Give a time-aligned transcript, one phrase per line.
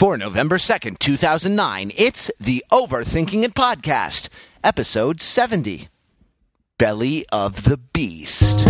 [0.00, 4.30] For November 2nd, 2009, it's the Overthinking It Podcast,
[4.64, 5.88] episode 70
[6.78, 8.60] Belly of the Beast.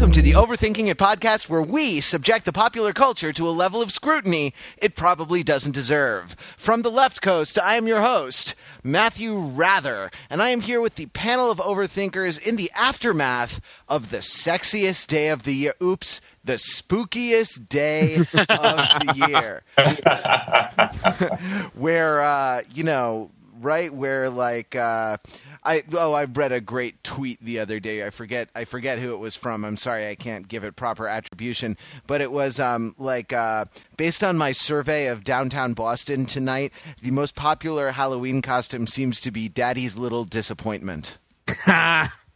[0.00, 3.82] Welcome to the Overthinking It podcast, where we subject the popular culture to a level
[3.82, 6.34] of scrutiny it probably doesn't deserve.
[6.56, 10.94] From the left coast, I am your host, Matthew Wrather, and I am here with
[10.94, 13.60] the panel of overthinkers in the aftermath
[13.90, 15.74] of the sexiest day of the year.
[15.82, 19.62] Oops, the spookiest day of the year.
[21.74, 23.30] where, uh, you know,
[23.60, 25.16] right where like uh
[25.62, 28.04] I oh I read a great tweet the other day.
[28.04, 29.64] I forget I forget who it was from.
[29.64, 31.76] I'm sorry I can't give it proper attribution,
[32.06, 37.10] but it was um like uh based on my survey of downtown Boston tonight, the
[37.10, 41.18] most popular Halloween costume seems to be Daddy's Little Disappointment.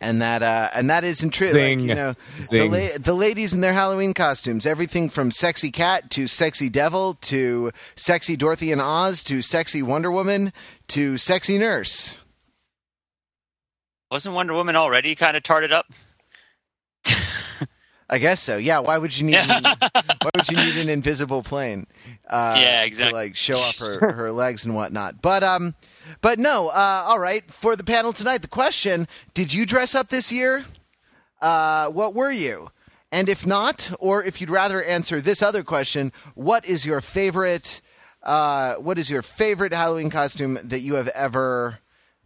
[0.00, 1.48] and that uh, and that isn't true.
[1.48, 1.80] Zing.
[1.80, 2.14] Like, you know,
[2.50, 7.14] the, la- the ladies in their Halloween costumes, everything from sexy cat to sexy devil
[7.22, 10.52] to sexy Dorothy and Oz to sexy Wonder Woman
[10.88, 12.18] to sexy nurse.
[14.10, 15.86] Wasn't Wonder Woman already kind of tarted up?
[18.08, 18.56] I guess so.
[18.58, 18.80] Yeah.
[18.80, 19.34] Why would you need?
[19.48, 21.86] An, why would you need an invisible plane?
[22.28, 25.20] Uh, Yeah, To like show off her, her legs and whatnot.
[25.22, 25.74] But um,
[26.20, 26.68] but no.
[26.68, 27.48] Uh, all right.
[27.50, 30.64] For the panel tonight, the question: Did you dress up this year?
[31.40, 32.70] Uh, what were you?
[33.12, 37.80] And if not, or if you'd rather answer this other question, what is your favorite?
[38.22, 41.78] Uh, what is your favorite Halloween costume that you have ever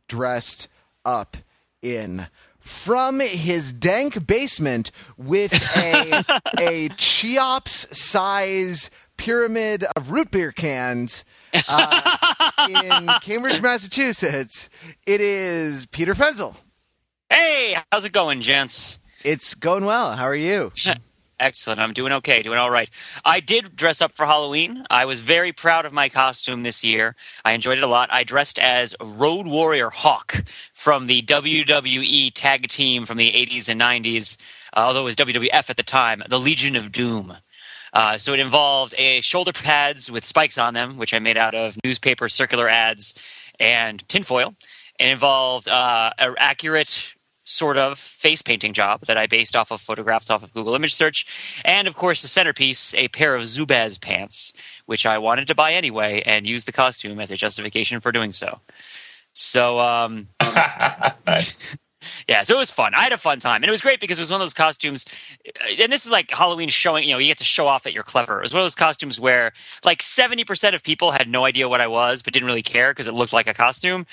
[0.09, 0.69] dressed
[1.05, 1.37] up
[1.83, 2.29] in?
[2.61, 6.25] From his dank basement with a
[6.59, 11.25] a Cheops size pyramid of root beer cans
[11.69, 12.17] uh,
[12.69, 14.69] in Cambridge, Massachusetts,
[15.07, 16.57] it is Peter Fenzel.
[17.31, 18.99] Hey, how's it going, gents?
[19.25, 20.13] It's going well.
[20.13, 20.73] How are you?
[21.41, 21.79] Excellent.
[21.79, 22.91] I'm doing okay, doing all right.
[23.25, 24.85] I did dress up for Halloween.
[24.91, 27.15] I was very proud of my costume this year.
[27.45, 28.09] I enjoyed it a lot.
[28.13, 33.81] I dressed as Road Warrior Hawk from the WWE tag team from the 80s and
[33.81, 34.41] 90s,
[34.77, 37.35] uh, although it was WWF at the time, the Legion of Doom.
[37.93, 41.55] Uh, so it involved a shoulder pads with spikes on them, which I made out
[41.55, 43.21] of newspaper circular ads
[43.59, 44.55] and tinfoil.
[44.99, 47.15] It involved uh, an accurate
[47.49, 50.95] sort of face painting job that I based off of photographs off of Google image
[50.95, 51.63] search.
[51.65, 54.53] And of course, the centerpiece, a pair of Zubaz pants,
[54.85, 58.35] which I wanted to buy anyway and use the costume as a justification for doing
[58.35, 58.61] so.
[59.33, 60.29] So, um,
[62.29, 62.95] yeah, so it was fun.
[62.95, 63.63] I had a fun time.
[63.63, 65.05] And it was great because it was one of those costumes,
[65.47, 67.93] uh, and this is like Halloween showing, you know, you get to show off that
[67.93, 68.39] you're clever.
[68.39, 69.53] It was one of those costumes where
[69.85, 73.07] like 70% of people had no idea what I was, but didn't really care because
[73.07, 74.07] it looked like a costume.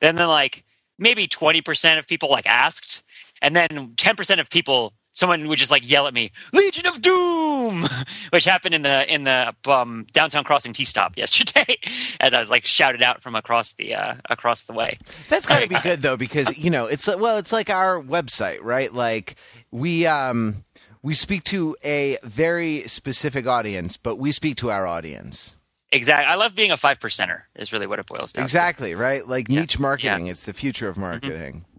[0.00, 0.64] And then like
[0.98, 3.02] maybe 20% of people like asked.
[3.40, 7.86] And then 10% of people, someone would just like yell at me, Legion of Doom,
[8.30, 11.76] which happened in the, in the um, downtown crossing T stop yesterday
[12.20, 14.98] as I was like shouted out from across the, uh, across the way.
[15.28, 18.58] That's got to be good though, because you know it's well, it's like our website,
[18.62, 18.92] right?
[18.92, 19.36] Like
[19.70, 20.64] we um
[21.02, 25.58] we speak to a very specific audience, but we speak to our audience.
[25.90, 26.24] Exactly.
[26.24, 27.42] I love being a five percenter.
[27.54, 29.26] Is really what it boils down Exactly, right?
[29.26, 30.26] Like niche marketing.
[30.26, 30.32] Yeah.
[30.32, 31.64] It's the future of marketing.
[31.64, 31.71] to.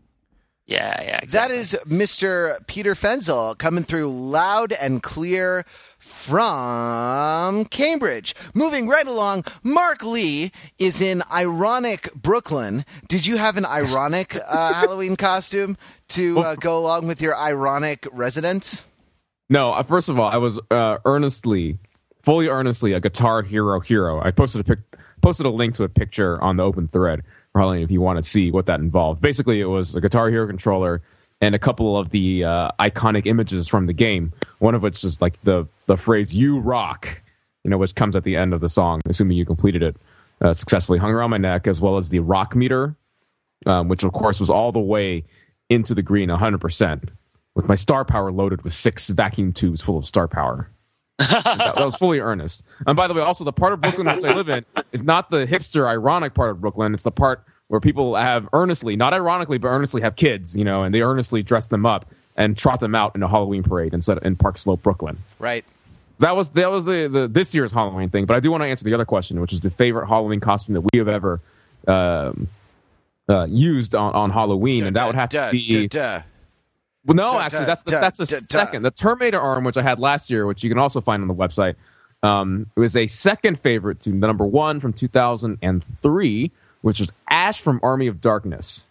[0.66, 1.12] Yeah, yeah.
[1.16, 1.58] That Exactly.
[1.58, 2.66] is Mr.
[2.68, 5.66] Peter Fenzel coming through loud and clear
[5.98, 8.34] from Cambridge.
[8.54, 12.86] Moving right along, Mark Lee is in ironic Brooklyn.
[13.10, 15.78] Did you have an ironic uh, Halloween costume
[16.10, 18.86] to uh, go along with your ironic residence?
[19.50, 21.78] No, uh, first of all, I was uh, earnestly,
[22.24, 24.22] fully earnestly a Guitar Hero hero.
[24.22, 27.22] I posted a pic- posted a link to a picture on the open thread
[27.56, 29.22] Halloween if you want to see what that involved.
[29.22, 31.02] Basically, it was a Guitar Hero controller
[31.42, 34.34] and a couple of the uh, iconic images from the game.
[34.60, 37.22] One of which is like the the phrase "You rock,"
[37.64, 39.98] you know, which comes at the end of the song, assuming you completed it
[40.42, 41.00] uh, successfully.
[41.00, 42.96] Hung around my neck, as well as the rock meter,
[43.66, 45.26] um, which of course was all the way
[45.70, 47.10] into the green, hundred percent
[47.56, 50.70] with my star power loaded with six vacuum tubes full of star power.
[51.20, 52.64] That, that was fully earnest.
[52.88, 55.30] And by the way, also the part of Brooklyn which I live in is not
[55.30, 56.94] the hipster, ironic part of Brooklyn.
[56.94, 60.84] It's the part where people have earnestly, not ironically, but earnestly have kids, you know,
[60.84, 64.18] and they earnestly dress them up and trot them out in a Halloween parade instead
[64.24, 65.18] in Park Slope, Brooklyn.
[65.40, 65.64] Right.
[66.20, 68.26] That was that was the, the this year's Halloween thing.
[68.26, 70.74] But I do want to answer the other question, which is the favorite Halloween costume
[70.74, 71.42] that we have ever
[71.88, 72.48] um,
[73.28, 75.90] uh, used on, on Halloween, and that would have Duh, to be.
[77.06, 78.84] Well, no, actually, that's the, that's the second.
[78.84, 81.34] The Terminator arm, which I had last year, which you can also find on the
[81.36, 81.76] website,
[82.22, 86.52] um, it was a second favorite to the number one from 2003,
[86.82, 88.88] which was Ash from Army of Darkness.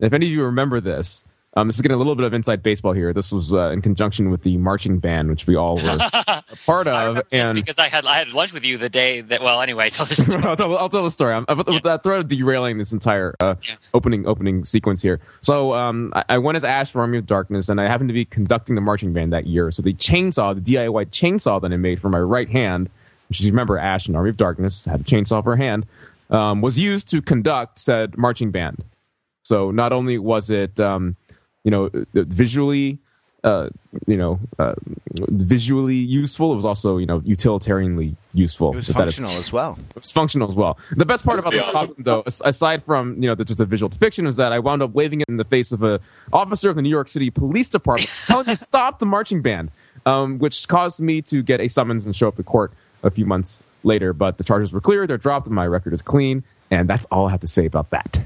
[0.00, 2.62] If any of you remember this, um, this is getting a little bit of inside
[2.62, 3.12] baseball here.
[3.12, 5.82] This was uh, in conjunction with the marching band, which we all were
[6.26, 7.20] a part of.
[7.30, 9.42] And because I had I had lunch with you the day that.
[9.42, 10.42] Well, anyway, tell this story.
[10.44, 11.34] I'll, tell, I'll tell the story.
[11.34, 13.74] I'm, I'm, that thread derailing this entire uh, Yeah.
[13.92, 15.20] opening opening sequence here.
[15.42, 18.14] So um, I, I went as Ash from Army of Darkness, and I happened to
[18.14, 19.70] be conducting the marching band that year.
[19.70, 22.88] So the chainsaw, the DIY chainsaw that I made for my right hand,
[23.28, 25.84] which is remember Ash in Army of Darkness had a chainsaw for her hand,
[26.30, 28.84] um, was used to conduct said marching band.
[29.44, 31.16] So not only was it um,
[31.64, 32.98] you know visually
[33.44, 33.68] uh,
[34.06, 34.74] you know uh,
[35.28, 38.72] visually useful, it was also you know utilitarianly useful.
[38.72, 39.78] It was if that is- functional as well.
[39.96, 40.78] it's functional as well.
[40.92, 41.88] The best part about this awesome.
[41.88, 44.82] costume, though, aside from you know the, just the visual depiction, is that I wound
[44.82, 46.00] up waving it in the face of a
[46.32, 49.70] officer of the New York City Police Department, telling me to stop the marching band,
[50.06, 52.72] um, which caused me to get a summons and show up to court
[53.02, 54.12] a few months later.
[54.12, 56.44] But the charges were clear; they're dropped, and my record is clean.
[56.70, 58.22] And that's all I have to say about that.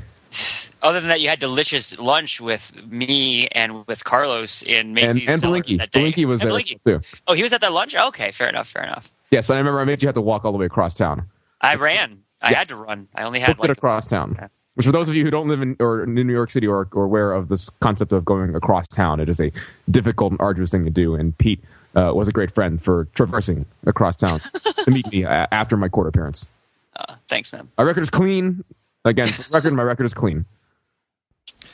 [0.86, 5.28] Other than that, you had delicious lunch with me and with Carlos in And, Macy's.
[5.28, 6.00] and cellar Blinky, that day.
[6.00, 6.80] Blinky was And there Blinky.
[6.86, 7.00] too.
[7.26, 7.94] Oh, he was at that lunch.
[7.96, 8.68] Okay, fair enough.
[8.68, 9.10] Fair enough.
[9.30, 11.26] Yes, and I remember I made you have to walk all the way across town.
[11.60, 12.22] I ran.
[12.40, 12.58] I Yes.
[12.58, 13.08] had to run.
[13.14, 14.36] I only had like across town.
[14.38, 14.48] Yeah.
[14.74, 16.86] Which, for those of you who don't live in or in New York City or,
[16.92, 19.50] or aware of this concept of going across town, it is a
[19.90, 21.14] difficult and arduous thing to do.
[21.14, 21.64] And Pete
[21.96, 24.38] uh, was a great friend for traversing across town
[24.84, 26.48] to meet me uh, after my court appearance.
[26.98, 27.68] Uh, thanks, man.
[27.76, 28.64] My record is clean.
[29.04, 30.46] Again, record, my record is clean.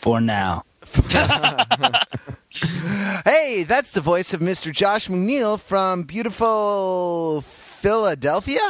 [0.03, 0.65] For now.
[3.25, 4.71] Hey, that's the voice of Mr.
[4.73, 8.61] Josh McNeil from beautiful Philadelphia.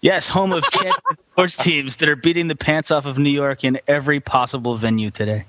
[0.00, 0.64] Yes, home of
[1.32, 5.10] sports teams that are beating the pants off of New York in every possible venue
[5.10, 5.44] today.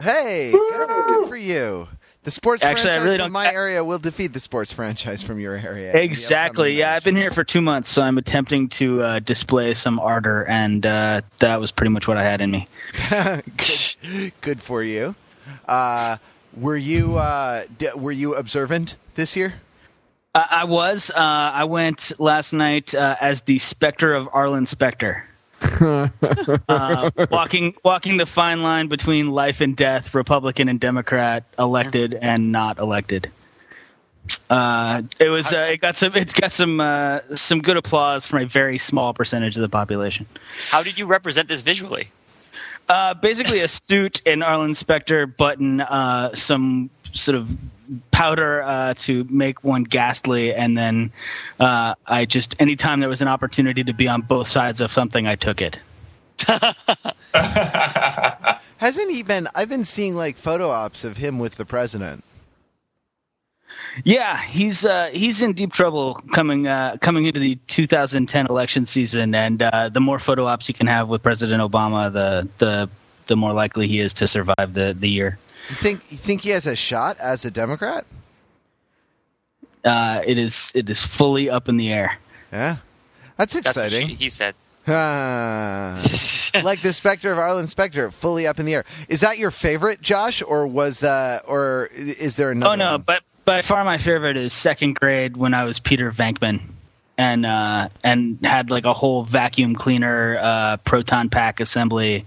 [0.00, 1.88] Hey, good, good for you.
[2.24, 5.22] The sports Actually, I franchise really from don't- my area will defeat the sports franchise
[5.22, 5.92] from your area.
[5.96, 6.74] Exactly.
[6.78, 6.96] Yeah, match.
[6.96, 10.84] I've been here for two months, so I'm attempting to uh, display some ardor, and
[10.84, 12.68] uh, that was pretty much what I had in me.
[14.02, 15.14] good, good for you.
[15.66, 16.16] Uh,
[16.56, 19.54] were you uh, d- were you observant this year?
[20.34, 21.10] Uh, I was.
[21.10, 25.24] Uh, I went last night uh, as the Spectre of Arlen Specter.
[25.80, 32.52] uh, walking walking the fine line between life and death, Republican and Democrat, elected and
[32.52, 33.30] not elected.
[34.50, 35.52] Uh, it was.
[35.52, 36.14] Uh, it got some.
[36.14, 36.80] It's got some.
[36.80, 40.26] Uh, some good applause from a very small percentage of the population.
[40.70, 42.10] How did you represent this visually?
[42.88, 47.50] Uh, basically, a suit, an Arlen Specter button, uh, some sort of
[48.10, 51.12] powder uh, to make one ghastly, and then
[51.60, 55.26] uh, I just anytime there was an opportunity to be on both sides of something,
[55.26, 55.80] I took it.
[58.78, 59.48] Hasn't he been?
[59.54, 62.24] I've been seeing like photo ops of him with the president.
[64.04, 69.34] Yeah, he's uh, he's in deep trouble coming uh, coming into the 2010 election season,
[69.34, 72.88] and uh, the more photo ops you can have with President Obama, the the
[73.26, 75.38] the more likely he is to survive the the year.
[75.68, 78.06] You think you think he has a shot as a Democrat?
[79.84, 82.18] Uh, it is it is fully up in the air.
[82.52, 82.76] Yeah,
[83.36, 84.08] that's That's what exciting.
[84.08, 84.54] she, he said.
[84.90, 86.00] Ah.
[86.64, 88.84] like the Spectre of Arlen Specter, fully up in the air.
[89.08, 92.72] Is that your favorite, Josh, or was that, or is there another?
[92.72, 93.02] Oh no, one?
[93.02, 96.60] but by far my favorite is second grade when I was Peter Venkman,
[97.16, 102.26] and uh, and had like a whole vacuum cleaner uh, proton pack assembly.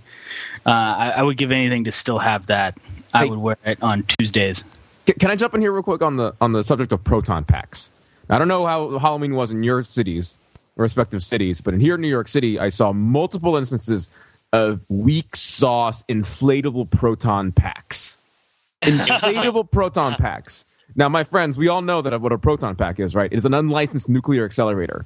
[0.65, 2.75] Uh, I, I would give anything to still have that.
[3.13, 3.29] I Hey.
[3.29, 4.63] would wear it on Tuesdays.
[5.05, 7.45] Can, can I jump in here real quick on the on the subject of proton
[7.45, 7.91] packs?
[8.27, 10.33] I don't know how Halloween was in your cities,
[10.75, 14.09] respective cities, but in here in New York City, I saw multiple instances
[14.51, 18.17] of weak sauce inflatable proton packs.
[18.81, 20.65] Inflatable proton packs.
[20.95, 23.31] Now, my friends, we all know that what a proton pack is, right?
[23.31, 25.05] It is an unlicensed nuclear accelerator,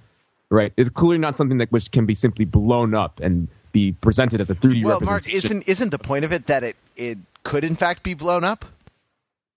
[0.50, 0.74] right?
[0.78, 4.50] It's clearly not something that which can be simply blown up and be presented as
[4.50, 7.76] a 3D well, Mark, isn't isn't the point of it that it it could in
[7.76, 8.64] fact be blown up?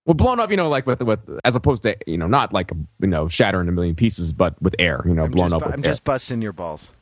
[0.05, 2.73] Well, blown up, you know, like with with as opposed to you know not like
[3.01, 5.55] you know shatter in a million pieces, but with air, you know, I'm blown just,
[5.55, 5.67] up.
[5.67, 5.91] with I'm air.
[5.91, 6.93] just busting your balls.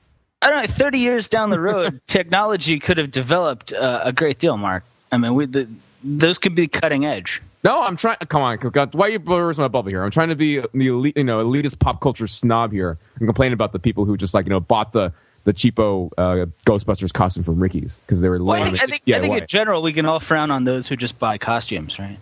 [0.42, 0.66] I don't know.
[0.66, 4.84] Thirty years down the road, technology could have developed uh, a great deal, Mark.
[5.10, 5.68] I mean, we, the,
[6.04, 7.40] those could be cutting edge.
[7.66, 8.16] No, I'm trying.
[8.28, 8.58] Come on,
[8.92, 10.04] why are you blurring my bubble here?
[10.04, 13.52] I'm trying to be the elite, you know elitist pop culture snob here and complain
[13.52, 17.42] about the people who just like you know bought the the cheapo uh, Ghostbusters costume
[17.42, 18.74] from Ricky's because they were Well, lame.
[18.74, 19.14] I, think, DIY.
[19.16, 22.18] I think in general, we can all frown on those who just buy costumes, right?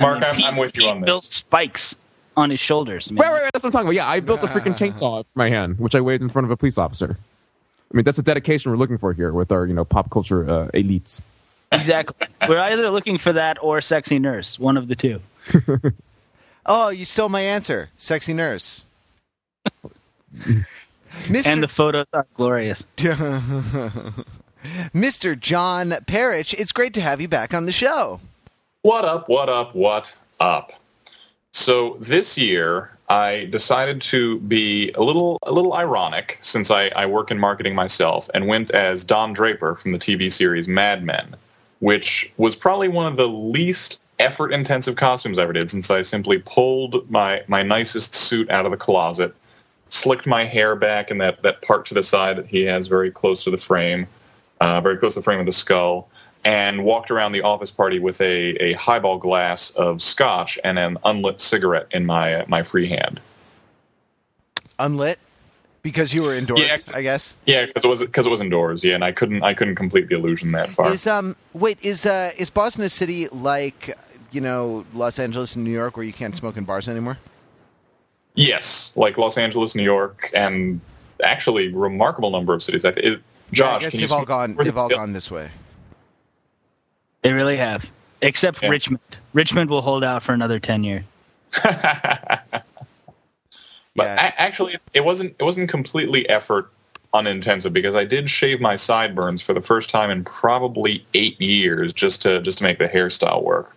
[0.00, 1.06] I Mark, mean, I'm- Pete- I'm with you Pete on this.
[1.06, 1.94] Built spikes
[2.36, 3.06] on his shoulders.
[3.08, 3.94] I mean, Wait, wait, wait, that's what I'm talking about.
[3.94, 6.50] Yeah, I built a freaking chainsaw for my hand, which I waved in front of
[6.50, 7.16] a police officer.
[7.92, 10.48] I mean, that's the dedication we're looking for here with our you know pop culture
[10.48, 11.22] uh, elites.
[11.72, 12.26] Exactly.
[12.48, 15.20] We're either looking for that or sexy nurse, one of the two.
[16.66, 18.84] Oh, you stole my answer, sexy nurse.
[20.36, 20.66] Mr.
[21.46, 22.84] And the photos are glorious.
[24.94, 25.38] Mr.
[25.38, 28.20] John Parrish, it's great to have you back on the show.
[28.82, 30.72] What up, what up, what up?
[31.50, 37.06] So this year I decided to be a little a little ironic since I, I
[37.06, 41.34] work in marketing myself and went as Don Draper from the TV series Mad Men,
[41.80, 46.02] which was probably one of the least effort intensive costumes I ever did since I
[46.02, 49.34] simply pulled my, my nicest suit out of the closet,
[49.88, 53.10] slicked my hair back in that, that part to the side that he has very
[53.10, 54.06] close to the frame,
[54.60, 56.08] uh, very close to the frame of the skull,
[56.44, 60.96] and walked around the office party with a, a highball glass of scotch and an
[61.04, 63.20] unlit cigarette in my my free hand.
[64.78, 65.18] Unlit
[65.82, 66.76] because you were indoors, Yeah.
[66.94, 67.36] I guess.
[67.46, 68.82] Yeah, because it was because it was indoors.
[68.84, 70.92] Yeah, and I couldn't I couldn't complete the illusion that far.
[70.92, 73.96] Is um wait is uh is Boston a city like
[74.32, 77.18] you know Los Angeles and New York where you can't smoke in bars anymore?
[78.36, 80.80] yes, like Los Angeles, New York, and
[81.22, 82.84] actually remarkable number of cities.
[82.84, 83.06] I think.
[83.06, 83.22] It,
[83.52, 84.54] Josh, I guess they've all gone.
[84.54, 85.50] They've all gone this way.
[87.22, 87.90] They really have,
[88.22, 88.68] except Yeah.
[88.70, 89.00] Richmond.
[89.34, 91.02] Richmond will hold out for another ten years.
[94.00, 94.26] But Yeah.
[94.28, 96.70] a- actually, it wasn't it wasn't completely effort
[97.12, 101.92] unintensive because I did shave my sideburns for the first time in probably eight years
[101.92, 103.76] just to just to make the hairstyle work.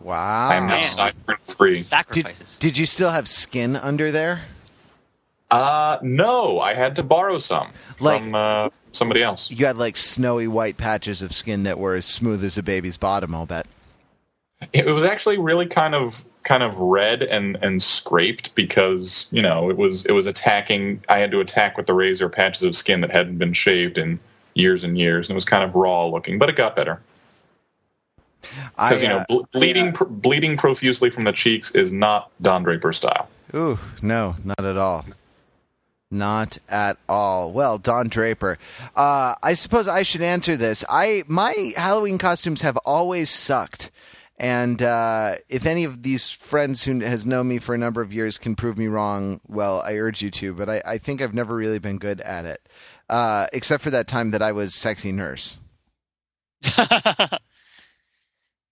[0.00, 0.48] Wow.
[0.48, 1.74] I am now sideburn free.
[1.76, 2.58] did, Sacrifices.
[2.58, 4.42] did you still have skin under there?
[5.50, 9.50] Uh, no, I had to borrow some Like- from uh, somebody else.
[9.50, 12.96] You had like snowy white patches of skin that were as smooth as a baby's
[12.96, 13.34] bottom.
[13.34, 13.66] I'll bet.
[14.72, 19.70] It was actually really kind of kind of red and and scraped because you know
[19.70, 21.02] it was it was attacking.
[21.08, 24.18] I had to attack with the razor patches of skin that hadn't been shaved in
[24.54, 27.00] years and years, and it was kind of raw looking, but it got better.
[28.76, 32.62] Because you know uh, ble- bleeding pr- bleeding profusely from the cheeks is not Don
[32.62, 33.28] Draper style.
[33.54, 35.04] Ooh, no, not at all.
[36.10, 37.52] Not at all.
[37.52, 38.58] Well, Don Draper.
[38.96, 40.84] Uh, I suppose I should answer this.
[40.88, 43.90] I my Halloween costumes have always sucked,
[44.40, 48.10] and uh, if any of these friends who has known me for a number of
[48.10, 50.54] years can prove me wrong, well, I urge you to.
[50.54, 52.66] But I, I think I've never really been good at it,
[53.10, 55.58] uh, except for that time that I was sexy nurse.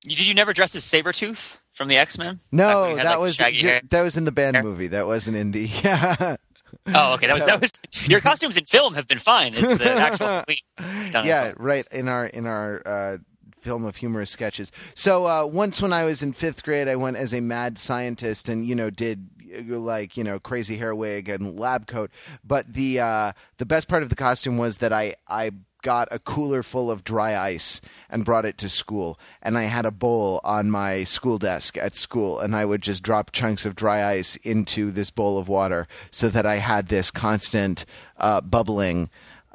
[0.05, 2.41] Did you never dress as Sabretooth from the X Men?
[2.51, 4.65] No, that like, was that was in the band hair?
[4.65, 4.87] movie.
[4.87, 6.39] That wasn't in the.
[6.95, 7.27] Oh, okay.
[7.27, 7.73] That was that was
[8.09, 9.55] your costumes in film have been fine.
[9.55, 10.45] It's the actual
[10.79, 13.19] in yeah, right in our in our uh,
[13.63, 14.73] film of humorous sketches.
[14.95, 18.49] So uh, once when I was in fifth grade, I went as a mad scientist
[18.49, 22.11] and you know did uh, like you know crazy hair wig and lab coat.
[22.45, 26.19] But the uh, the best part of the costume was that I I got a
[26.19, 30.41] cooler full of dry ice and brought it to school and I had a bowl
[30.43, 34.37] on my school desk at school and I would just drop chunks of dry ice
[34.37, 37.85] into this bowl of water so that I had this constant
[38.17, 39.09] uh, bubbling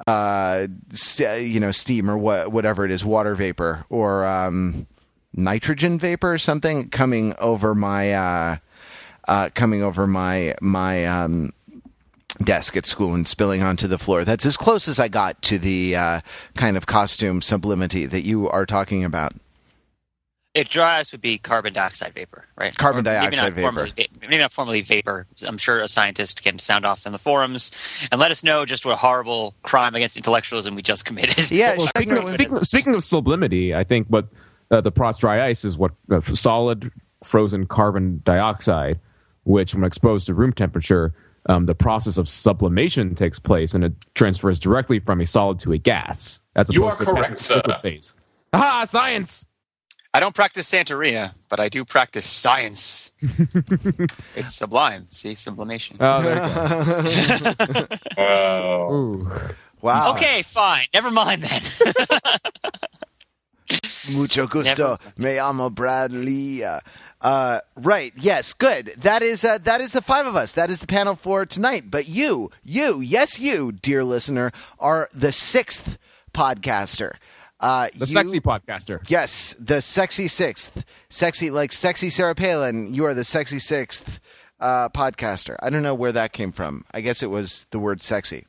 [0.07, 0.67] uh,
[1.19, 4.87] you know, steam or what, whatever it is, water vapor or um,
[5.33, 8.57] nitrogen vapor or something coming over my, uh,
[9.27, 11.53] uh, coming over my my um,
[12.43, 14.25] desk at school and spilling onto the floor.
[14.25, 16.21] That's as close as I got to the uh,
[16.55, 19.33] kind of costume sublimity that you are talking about.
[20.53, 22.75] It dry ice would be carbon dioxide vapor, right?
[22.77, 23.91] Carbon Or maybe dioxide not formally
[24.21, 25.25] maybe not formally vapor.
[25.47, 27.71] I'm sure a scientist can sound off in the forums
[28.11, 31.49] and let us know just what horrible crime against intellectualism we just committed.
[31.51, 34.27] Yeah, Well, speaking, of, speaking, speaking of sublimity, I think what
[34.69, 36.91] uh, the Prost dry ice is what uh, solid
[37.23, 38.99] frozen carbon dioxide,
[39.45, 41.13] which when exposed to room temperature,
[41.47, 45.73] um, the process of sublimation takes place and it transfers directly from a solid to
[45.73, 46.41] a gas.
[46.55, 47.79] As You opposed are to correct, liquid sir.
[47.81, 48.15] phase.
[48.53, 49.47] Ah, science!
[50.15, 53.11] I don't practice Santeria, but I do practice science.
[54.35, 55.07] it's sublime.
[55.09, 55.97] See, sublimation.
[55.99, 58.93] Oh, there you go.
[58.93, 59.27] Ooh.
[59.81, 60.11] Wow.
[60.11, 60.85] okay, fine.
[60.93, 61.61] Never mind then.
[64.13, 64.99] Mucho gusto.
[65.17, 66.63] Me llamo Bradley.
[66.63, 68.13] Uh, right.
[68.15, 68.53] Yes.
[68.53, 68.93] Good.
[68.97, 70.53] That is uh, that is the five of us.
[70.53, 71.89] That is the panel for tonight.
[71.89, 75.97] But you, you, yes, you, dear listener, are the sixth
[76.33, 77.15] podcaster.
[77.63, 78.99] Uh, The you- sexy podcaster.
[79.09, 82.93] Yes, the sexy sixth, sexy like sexy Sarah Palin.
[82.93, 84.19] You are the sexy sixth
[84.59, 85.55] uh, podcaster.
[85.61, 86.83] I don't know where that came from.
[86.93, 88.45] I guess it was the word sexy.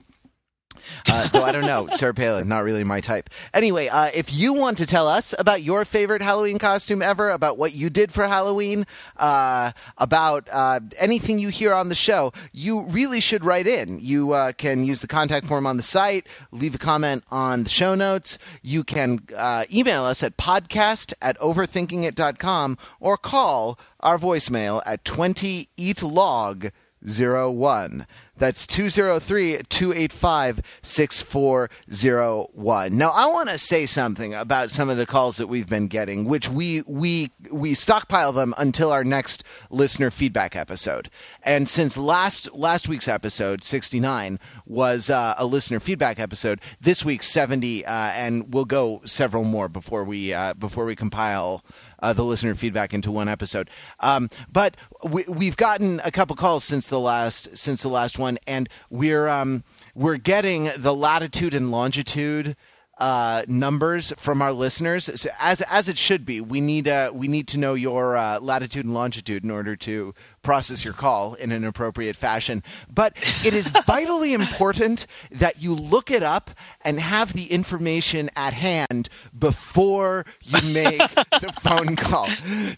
[1.10, 3.30] Uh, I don't know, Sarah Palin, not really my type.
[3.52, 7.58] Anyway, uh, if you want to tell us about your favorite Halloween costume ever, about
[7.58, 8.86] what you did for Halloween,
[9.16, 13.98] uh, about uh, anything you hear on the show, you really should write in.
[14.00, 17.70] You uh, can use the contact form on the site, leave a comment on the
[17.70, 18.38] show notes.
[18.62, 25.68] You can uh, email us at podcast at overthinkingit.com or call our voicemail at 20
[25.76, 26.70] eatlog
[27.06, 28.06] 01.
[28.36, 32.96] That's 203 285 6401.
[32.96, 36.24] Now, I want to say something about some of the calls that we've been getting,
[36.24, 41.10] which we, we, we stockpile them until our next listener feedback episode.
[41.42, 47.28] And since last, last week's episode, 69, was uh, a listener feedback episode, this week's
[47.28, 51.62] 70, uh, and we'll go several more before we, uh, before we compile
[52.04, 53.70] uh, the listener feedback into one episode.
[54.00, 58.38] Um, but we, we've gotten a couple calls since the last since the last one,
[58.46, 62.56] and we're um, we're getting the latitude and longitude
[62.98, 66.40] uh, numbers from our listeners, so as as it should be.
[66.40, 70.14] We need uh, we need to know your uh, latitude and longitude in order to
[70.42, 72.62] process your call in an appropriate fashion.
[72.92, 76.50] But it is vitally important that you look it up
[76.82, 80.98] and have the information at hand before you make
[81.40, 82.28] the phone call,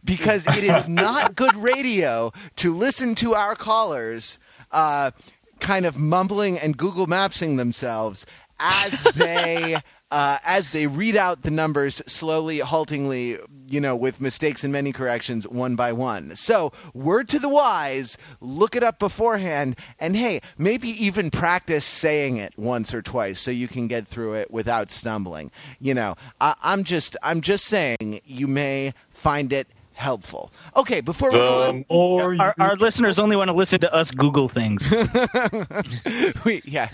[0.05, 4.39] because it is not good radio to listen to our callers.
[4.73, 5.13] Uh,
[5.61, 8.27] kind of mumbling and Google Mapsing themselves
[8.59, 9.77] as they
[10.11, 14.93] uh, as they read out the numbers slowly, haltingly, you know, with mistakes and many
[14.93, 16.37] corrections one by one.
[16.37, 22.37] So, word to the wise, look it up beforehand, and hey, maybe even practice saying
[22.37, 25.51] it once or twice so you can get through it without stumbling.
[25.81, 29.67] You know, I- I'm just, I'm just saying, you may find it
[29.97, 30.53] helpful.
[30.77, 34.11] Okay, before we go The more Our, our listeners only want to listen to us
[34.11, 34.89] Google things.
[36.45, 36.91] we yeah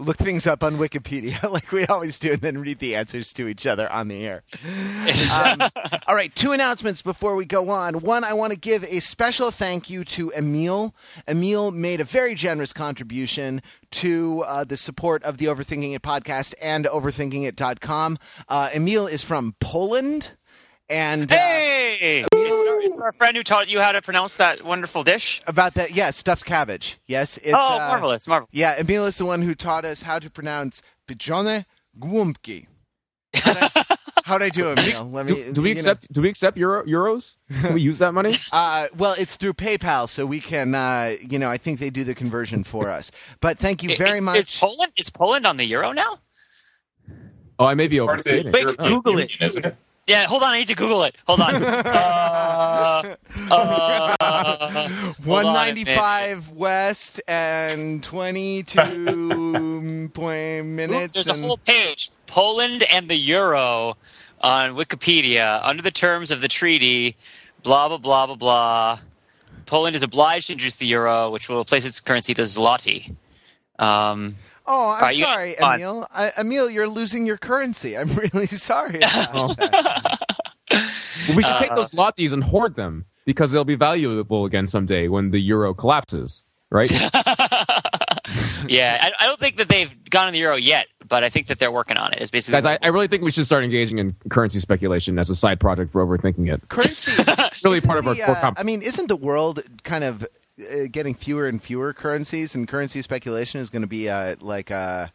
[0.00, 3.46] look things up on wikipedia like we always do and then read the answers to
[3.46, 4.42] each other on the air.
[5.30, 5.58] Um,
[6.06, 8.00] all right two announcements before we go on.
[8.00, 10.94] One i want to give a special thank you to emil.
[11.28, 16.54] Emil made a very generous contribution to uh, the support of the overthinking it podcast
[16.60, 18.18] and overthinkingit.com
[18.48, 20.32] uh, emil is from poland
[20.90, 22.20] and uh, Hey!
[22.20, 25.02] Is it, our, is it our friend who taught you how to pronounce that wonderful
[25.02, 25.40] dish?
[25.46, 28.50] about that yeah stuffed cabbage yes it's oh, uh, marvelous, marvelous.
[28.52, 31.64] Yeah, Emil is the one who taught us how to pronounce Bijone
[31.98, 32.66] Gwumpki.
[33.34, 33.84] How'd I,
[34.24, 35.10] how'd do, Emil?
[35.10, 35.34] Let me.
[35.34, 36.12] Do, do we you know- accept?
[36.12, 37.36] Do we accept euro, euros?
[37.60, 38.32] Can we use that money?
[38.52, 40.74] Uh, well, it's through PayPal, so we can.
[40.74, 43.10] Uh, you know, I think they do the conversion for us.
[43.40, 44.38] But thank you very is, much.
[44.38, 46.18] Is Poland is Poland on the euro now?
[47.58, 48.52] Oh, I may be part of the overstating.
[48.52, 49.30] Wait, European Google it.
[49.30, 49.76] Union, isn't it?
[50.06, 50.52] Yeah, hold on.
[50.54, 51.14] I need to Google it.
[51.26, 51.54] Hold on.
[51.62, 53.16] uh,
[53.50, 54.88] uh,
[55.24, 61.12] One ninety five west and twenty two point minutes.
[61.12, 63.96] There's a and- whole page, Poland and the euro,
[64.40, 67.16] on Wikipedia under the terms of the treaty.
[67.62, 68.98] Blah blah blah blah blah.
[69.66, 73.14] Poland is obliged to introduce the euro, which will replace its currency, the zloty.
[73.78, 74.34] Um,
[74.72, 75.80] Oh, I'm right, sorry, fine.
[75.80, 76.06] Emil.
[76.14, 77.98] I, Emil, you're losing your currency.
[77.98, 78.98] I'm really sorry.
[78.98, 79.56] About
[80.72, 81.34] Oh.
[81.34, 85.32] we should take those lattes and hoard them because they'll be valuable again someday when
[85.32, 86.44] the euro collapses.
[86.70, 86.88] Right?
[88.68, 91.48] yeah, I, I don't think that they've gone on the euro yet, but I think
[91.48, 92.20] that they're working on it.
[92.22, 95.28] It's basically Guys, I, I really think we should start engaging in currency speculation as
[95.30, 96.68] a side project for overthinking it.
[96.68, 97.10] currency.
[97.64, 100.04] Really isn't part of our the, core uh, comp- I mean, isn't the world kind
[100.04, 100.24] of
[100.60, 104.70] uh, getting fewer and fewer currencies, and currency speculation is going to be uh, like
[104.70, 105.08] uh,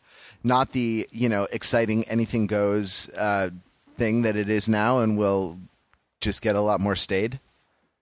[0.43, 3.49] not the you know exciting anything goes uh,
[3.97, 5.59] thing that it is now, and will
[6.19, 7.39] just get a lot more stayed.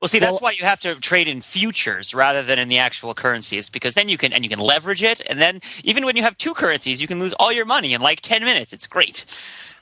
[0.03, 3.13] Well, see, that's why you have to trade in futures rather than in the actual
[3.13, 6.23] currencies, because then you can and you can leverage it, and then even when you
[6.23, 8.73] have two currencies, you can lose all your money in like ten minutes.
[8.73, 9.23] It's great.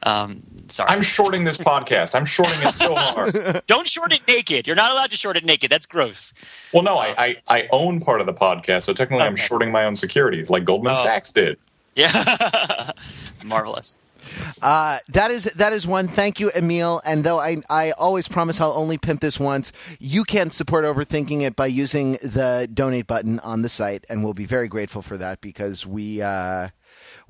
[0.03, 2.13] Um, sorry, I'm shorting this podcast.
[2.13, 3.63] I'm shorting it so hard.
[3.65, 4.67] don't short it naked.
[4.67, 5.71] You're not allowed to short it naked.
[5.71, 6.35] That's gross.
[6.71, 9.85] Well, no, I, I, I own part of the podcast, so technically I'm shorting my
[9.85, 11.03] own securities, like Goldman Oh.
[11.03, 11.57] Sachs did.
[11.95, 12.91] Yeah,
[13.43, 13.97] marvelous.
[14.61, 16.07] Uh, that is that is one.
[16.07, 17.01] Thank you, Emil.
[17.05, 21.41] And though I I always promise I'll only pimp this once, you can support overthinking
[21.41, 25.17] it by using the donate button on the site, and we'll be very grateful for
[25.17, 26.21] that because we.
[26.21, 26.69] Uh,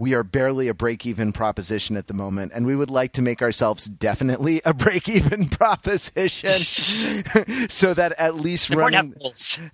[0.01, 3.21] we are barely a break even proposition at the moment, and we would like to
[3.21, 6.49] make ourselves definitely a break even proposition
[7.69, 9.13] so that at least running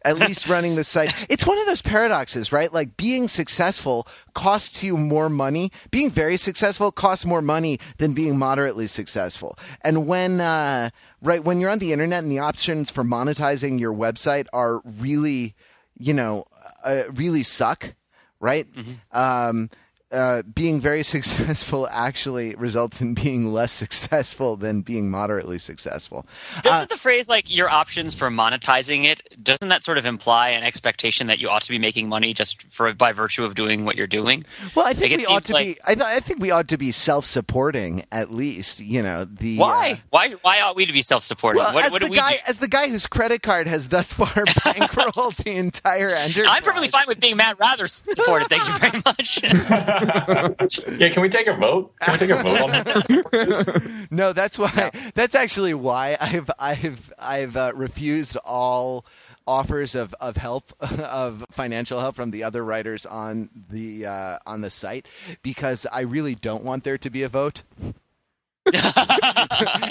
[0.04, 1.14] at least running the site.
[1.30, 2.74] It's one of those paradoxes, right?
[2.74, 5.72] Like being successful costs you more money.
[5.92, 9.58] Being very successful costs more money than being moderately successful.
[9.80, 10.90] And when uh,
[11.22, 15.56] right when you're on the internet and the options for monetizing your website are really,
[15.98, 16.44] you know,
[16.84, 17.96] uh, really suck,
[18.42, 18.68] right?
[19.14, 19.70] Um,
[20.12, 26.26] uh, being very successful actually results in being less successful than being moderately successful.
[26.62, 30.50] Doesn't uh, the phrase like your options for monetizing it doesn't that sort of imply
[30.50, 33.86] an expectation that you ought to be making money just for by virtue of doing
[33.86, 34.46] what you're doing?
[34.76, 35.78] Well, I think like, we ought to like, be.
[35.86, 38.80] I, th- I, think we ought to be self-supporting at least.
[38.80, 41.60] You know the why uh, why why ought we to be self-supporting?
[41.62, 44.28] Well, what, as what the guy as the guy whose credit card has thus far
[44.28, 46.48] bankrolled the entire enterprise.
[46.50, 48.50] I'm perfectly fine with being Matt Wrather supported.
[48.50, 49.40] Thank you very much.
[50.98, 51.94] Yeah, can we take a vote?
[52.00, 54.12] Can we take a vote on this?
[54.12, 54.92] no, that's why.
[55.14, 59.06] That's actually why I've I've I've uh, refused all
[59.48, 64.62] offers of, of help of financial help from the other writers on the uh, on
[64.62, 65.08] the site
[65.42, 67.64] because I really don't want there to be a vote.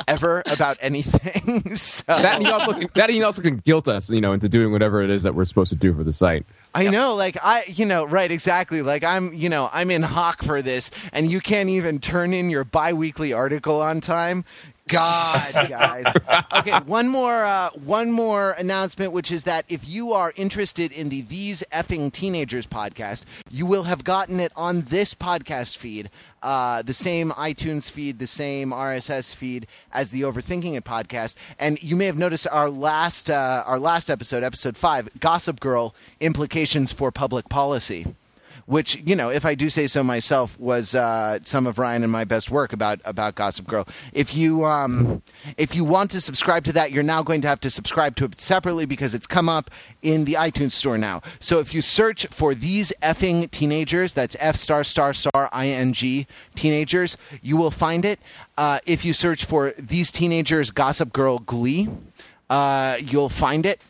[0.07, 1.75] ever about anything.
[1.77, 2.05] so.
[2.07, 5.03] That he also can, that he also can guilt us, you know, into doing whatever
[5.03, 6.45] it is that we're supposed to do for the site.
[6.77, 6.93] I yep.
[6.93, 8.83] know, like I, you know, right, exactly.
[8.83, 12.51] Like I'm, you know, I'm in hock for this, and you can't even turn in
[12.51, 14.45] your biweekly article on time.
[14.89, 16.07] God, guys.
[16.55, 21.09] Okay, one more uh, one more announcement, which is that if you are interested in
[21.09, 26.09] the These Effing Teenagers podcast, you will have gotten it on this podcast feed,
[26.43, 31.35] uh, the same iTunes feed, the same RSS feed as the Overthinking It podcast.
[31.59, 35.95] And you may have noticed our last uh, our last episode, episode five, Gossip Girl
[36.21, 38.07] implications for public policy
[38.67, 42.13] which you know, if I do say so myself, was uh, some of Ryan and
[42.13, 43.87] my best work about about Gossip Girl.
[44.13, 45.23] If you um,
[45.57, 48.25] if you want to subscribe to that, you're now going to have to subscribe to
[48.27, 49.71] it separately because it's come up
[50.03, 51.23] in the iTunes store now.
[51.41, 55.93] So if you search for these effing teenagers, that's F star star star I N
[55.93, 58.19] G teenagers, you will find it.
[58.59, 61.89] Uh, if you search for these teenagers, Gossip Girl Glee,
[62.51, 63.81] uh, you'll find it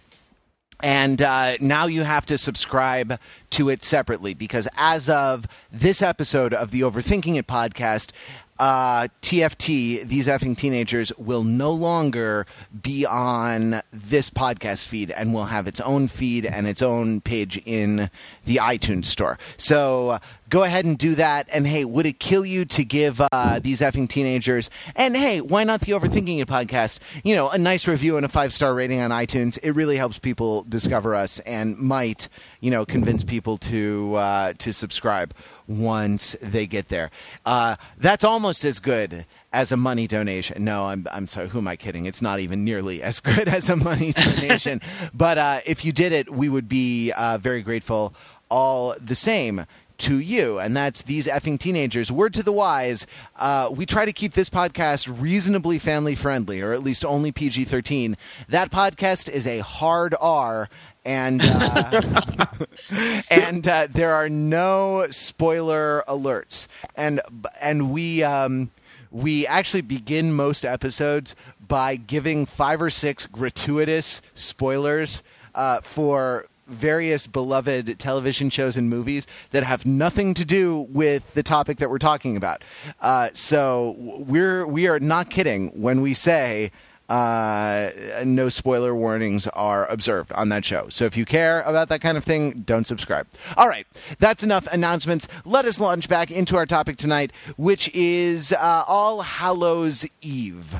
[0.81, 3.19] and uh, now you have to subscribe
[3.51, 8.13] to it separately because as of this episode of the Overthinking It podcast,
[8.59, 12.47] uh, TFT, these effing teenagers, will no longer
[12.83, 17.61] be on this podcast feed and will have its own feed and its own page
[17.65, 18.11] in
[18.45, 19.39] the iTunes store.
[19.57, 21.49] So uh, go ahead and do that.
[21.53, 25.65] And hey, would it kill you to give uh, these effing teenagers, and hey, why
[25.65, 29.01] not the Overthinking It podcast, you know, a nice review and a five star rating
[29.01, 29.59] on iTunes?
[29.63, 32.29] It really helps people discover us and might,
[32.61, 35.35] you know, convince people to, uh, to subscribe
[35.69, 37.11] once they get there.
[37.45, 40.65] Uh, that's almost as good as a money donation.
[40.65, 41.49] No, I'm I'm sorry.
[41.49, 42.07] Who am I kidding?
[42.07, 44.81] It's not even nearly as good as a money donation.
[45.15, 48.15] but uh, if you did it, we would be uh, very grateful.
[48.49, 49.67] All the same
[49.99, 52.13] to you, and that's these effing teenagers.
[52.13, 56.73] Word to the wise: uh, we try to keep this podcast reasonably family friendly, or
[56.73, 58.17] at least only PG thirteen.
[58.49, 60.69] That podcast is a hard R,
[61.07, 62.47] and uh,
[63.31, 66.67] and uh, there are no spoiler alerts,
[66.97, 67.21] and
[67.61, 68.71] and we um,
[69.11, 71.35] we actually begin most episodes
[71.67, 75.23] by giving five or six gratuitous spoilers
[75.55, 81.43] uh, for various beloved television shows and movies that have nothing to do with the
[81.43, 82.65] topic that we're talking about.
[83.01, 86.73] Uh, so we're we are not kidding when we say
[87.09, 87.91] uh,
[88.25, 90.89] no spoiler warnings are observed on that show.
[90.89, 93.27] So if you care about that kind of thing, don't subscribe.
[93.57, 93.87] All right,
[94.19, 95.29] that's enough announcements.
[95.45, 100.77] Let us launch back into our topic tonight, which is uh, All Hallows Eve.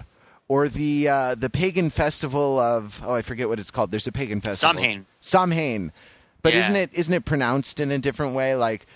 [0.49, 3.91] Or the uh, the pagan festival of oh I forget what it's called.
[3.91, 4.75] There's a pagan festival.
[4.75, 5.07] Samhain.
[5.21, 5.93] Samhain.
[6.43, 6.61] But Yeah.
[6.61, 8.55] isn't it isn't it pronounced in a different way?
[8.55, 8.87] Like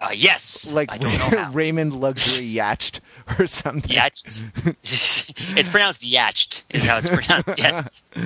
[0.00, 0.72] Uh, yes.
[0.72, 1.50] like I don't know how.
[1.52, 3.00] Raymond Luxury Yacht
[3.38, 3.90] or something.
[3.92, 4.12] Yacht.
[4.82, 6.62] it's pronounced yacht.
[6.70, 7.58] Is how it's pronounced.
[7.58, 8.02] Yes.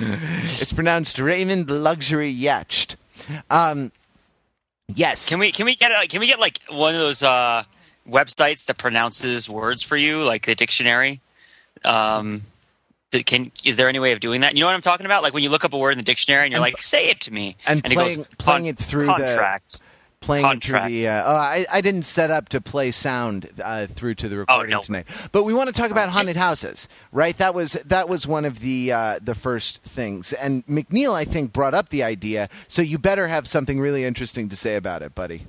[0.61, 2.95] It's pronounced Raymond Luxury Yacht.
[3.49, 3.91] Um,
[4.87, 5.27] yes.
[5.29, 7.63] Can we can we get uh, can we get like one of those uh,
[8.09, 11.19] websites that pronounces words for you, like the dictionary?
[11.83, 12.41] Um,
[13.25, 14.53] can is there any way of doing that?
[14.55, 15.23] You know what I'm talking about?
[15.23, 17.19] Like when you look up a word in the dictionary and you're like, say it
[17.21, 19.81] to me, and it playing- goes, playing it through the- contract.
[20.25, 20.85] Playing contract.
[20.85, 21.07] through the.
[21.07, 24.71] Uh, oh, I, I didn't set up to play sound uh, through to the recording
[24.71, 24.81] no.
[24.81, 25.05] tonight.
[25.31, 27.37] But we want to talk about haunted houses, right?
[27.37, 31.53] That was that was one of the uh, the first things, and McNeil I think
[31.53, 32.49] brought up the idea.
[32.67, 35.45] So you better have something really interesting to say about it, buddy.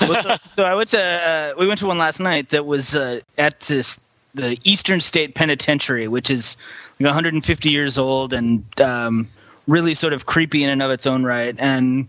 [0.00, 2.96] Well, so, so I went to uh, we went to one last night that was
[2.96, 4.00] uh, at this
[4.34, 6.56] the Eastern State Penitentiary, which is
[7.00, 9.28] like 150 years old and um,
[9.66, 11.54] really sort of creepy in and of its own right.
[11.58, 12.06] And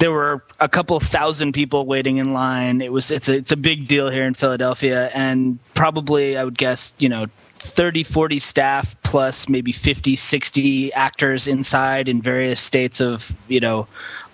[0.00, 2.80] there were a couple thousand people waiting in line.
[2.80, 6.58] It was it's a it's a big deal here in Philadelphia, and probably I would
[6.58, 7.26] guess you know
[7.60, 13.86] 30 40 staff plus maybe 50 60 actors inside in various states of you know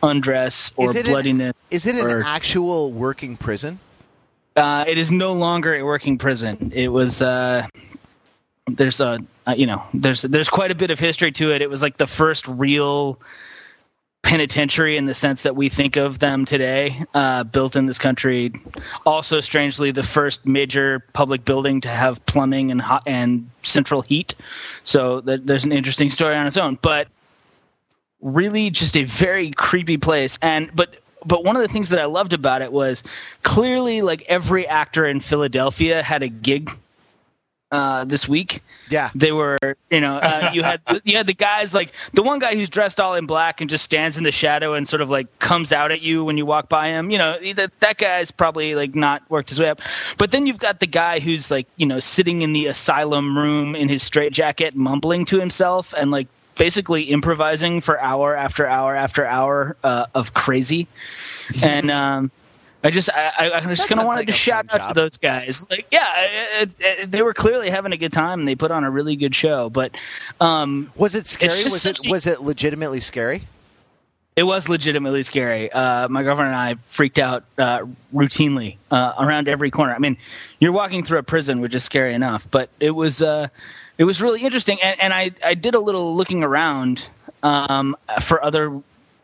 [0.05, 3.81] undress or Is it an- bloodiness Is it an actual working prison?
[4.55, 7.66] uh, it is no longer a working prison it was uh
[8.68, 11.68] there's a uh, you know there's there's quite a bit of history to it it
[11.68, 13.18] was like the first real
[14.26, 18.52] penitentiary in the sense that we think of them today, uh, built in this country.
[19.06, 24.34] Also, strangely, the first major public building to have plumbing and hot and central heat.
[24.82, 27.06] So th- there's an interesting story on its own, but
[28.20, 30.40] really just a very creepy place.
[30.42, 33.04] And but but one of the things that I loved about it was
[33.44, 36.68] clearly like every actor in Philadelphia had a gig
[37.72, 38.62] uh, this week.
[38.88, 39.11] Yeah.
[39.16, 39.59] they were
[39.90, 43.00] you know uh, you had you had the guys like the one guy who's dressed
[43.00, 45.90] all in black and just stands in the shadow and sort of like comes out
[45.90, 49.29] at you when you walk by him you know that that guy's probably like not
[49.29, 49.81] worked his way up.
[50.18, 53.74] But then you've got the guy who's like you know sitting in the asylum room
[53.74, 59.26] in his straitjacket mumbling to himself and like basically improvising for hour after hour after
[59.26, 60.87] hour uh, of crazy.
[61.64, 62.31] And um
[62.84, 64.94] I just, I, I I just That kind of wanted like to shout out job.
[64.94, 65.66] to those guys.
[65.70, 66.06] Like, yeah,
[66.60, 69.16] it, it, they were clearly having a good time, and they put on a really
[69.16, 69.70] good show.
[69.70, 69.96] But
[70.40, 71.64] um, Was it scary?
[71.64, 73.42] Was it a- was it legitimately scary?
[74.36, 75.72] it was legitimately scary.
[75.72, 79.94] Uh, my girlfriend and I freaked out uh, routinely uh, around every corner.
[79.94, 80.14] I mean,
[80.60, 83.48] you're walking through a prison, which is scary enough, but it was uh,
[83.96, 84.78] it was really interesting.
[84.82, 87.08] And, and I I did a little looking around
[87.42, 88.78] um, for other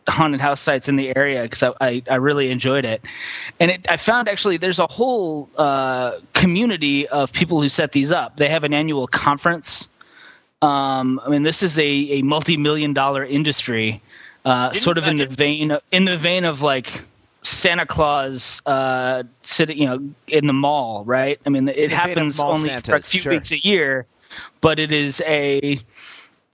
[0.09, 3.03] haunted house sites in the area because I, I, I really enjoyed it,
[3.61, 8.13] and it, I found actually there's a whole uh, community of people who set these
[8.13, 8.37] up.
[8.37, 9.89] They have an annual conference.
[10.61, 14.01] Um, I mean, this is a, a multi-million dollar industry,
[14.45, 17.03] uh, sort of in the vein in the vein of like
[17.43, 21.41] Santa Claus uh, sitting, you know, in the mall, right?
[21.45, 23.33] I mean, it happens only for a few sure.
[23.33, 24.07] weeks a year,
[24.61, 25.81] but it is a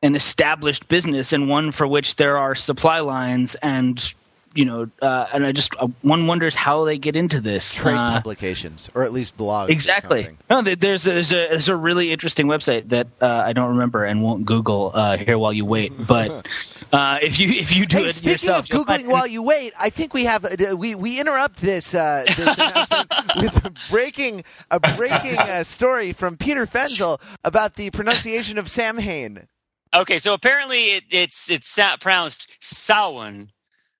[0.02, 4.14] an established business and one for which there are supply lines and
[4.54, 7.94] you know uh, and i just uh, one wonders how they get into this Trade
[7.96, 9.68] Uh, publications, or at least blogs.
[9.68, 13.68] exactly no there's a, there's a there's a really interesting website that uh, i don't
[13.70, 16.46] remember and won't google uh, here while you wait but
[16.92, 19.42] uh, if you if you do Hey, it speaking yourself of googling find- while you
[19.42, 22.56] wait, I think we have uh, we we interrupt this uh, this
[23.36, 29.46] with a breaking a breaking uh, story from Peter Fenzel about the pronunciation of Samhain.
[29.94, 33.50] Okay, so apparently it, it's it's pronounced Samhain,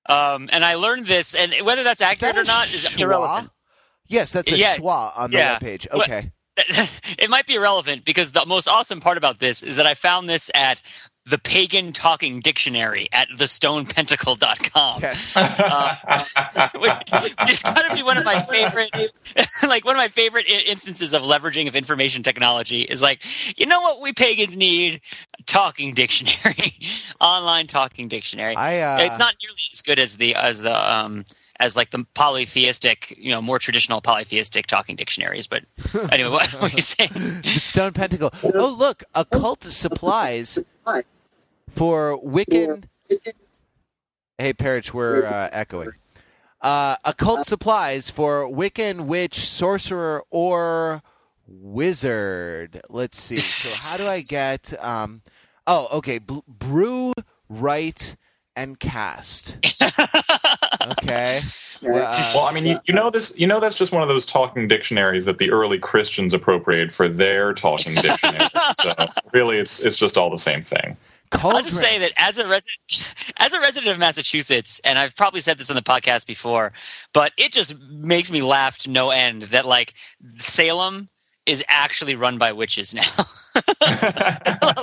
[0.07, 3.01] um, and I learned this, and whether that's accurate that or not is schwa?
[3.01, 3.51] irrelevant.
[4.07, 5.59] Yes, that's a Yeah, schwa on the yeah.
[5.59, 5.87] webpage.
[5.91, 6.31] Okay.
[7.17, 10.27] it might be irrelevant because the most awesome part about this is that I found
[10.29, 10.81] this at
[11.29, 15.01] the Pagan Talking Dictionary at thestonepentacle.com.
[15.01, 15.35] Yes.
[16.75, 19.13] which is got to be one of my favorite,
[19.67, 23.23] like one of my favorite instances of leveraging of information technology is like,
[23.59, 25.01] you know what we pagans need?
[25.45, 26.73] Talking dictionary,
[27.21, 28.55] online talking dictionary.
[28.55, 31.25] I uh, it's not nearly as good as the as the um
[31.59, 35.47] as like the polytheistic, you know, more traditional polytheistic talking dictionaries.
[35.47, 35.63] But
[36.11, 37.43] anyway, what, what are you saying?
[37.43, 38.31] Stone Pentacle.
[38.43, 40.59] Oh, look, occult supplies
[41.79, 42.83] for Wiccan.
[44.37, 45.91] Hey, Parrish, we're uh, echoing.
[46.59, 51.01] Uh, occult supplies for Wiccan, witch, sorcerer, or
[51.47, 52.81] wizard.
[52.89, 53.37] Let's see.
[53.37, 54.73] So, how do I get?
[54.83, 55.21] Um,
[55.67, 56.19] oh, okay.
[56.19, 57.13] Brew,
[57.47, 58.17] write,
[58.59, 59.57] and cast.
[61.03, 61.41] Okay.
[61.83, 63.37] Well, uh, Well, I mean, you, you know this.
[63.37, 67.07] You know that's just one of those talking dictionaries that the early Christians appropriated for
[67.07, 68.47] their talking dictionary.
[68.73, 68.91] so
[69.33, 70.97] really, it's it's just all the same thing.
[71.31, 75.41] I'll just say that as a resident, as a resident of Massachusetts, and I've probably
[75.41, 76.73] said this on the podcast before,
[77.13, 79.93] but it just makes me laugh to no end that like
[80.37, 81.09] Salem
[81.49, 83.01] is actually run by witches now.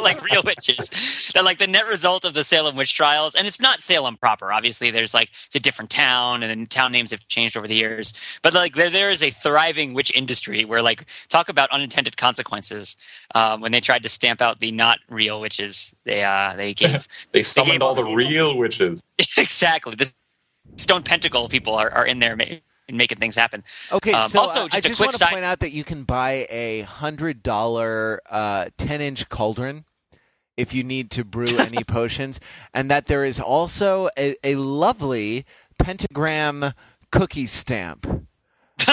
[0.03, 0.91] like real witches.
[1.35, 4.53] That like the net result of the Salem witch trials, and it's not Salem proper.
[4.53, 7.77] Obviously, there's like it's a different town, and then town names have changed over the
[7.77, 8.13] years.
[8.43, 12.97] But like there, there is a thriving witch industry where like talk about unintended consequences.
[13.35, 17.07] Um, when they tried to stamp out the not real witches, they uh they gave
[17.33, 19.01] They summoned gave all the real witches.
[19.39, 20.13] exactly the
[20.77, 22.37] Stone Pentacle people are, are in there.
[22.87, 23.65] Ma- and making things happen.
[23.93, 25.73] Okay, Um, so also, just I a just quick want to side- point out that
[25.73, 29.85] you can buy a hundred dollar uh, ten inch cauldron
[30.57, 32.41] if you need to brew any potions,
[32.73, 35.45] and that there is also a, a lovely
[35.79, 36.73] pentagram
[37.11, 38.27] cookie stamp,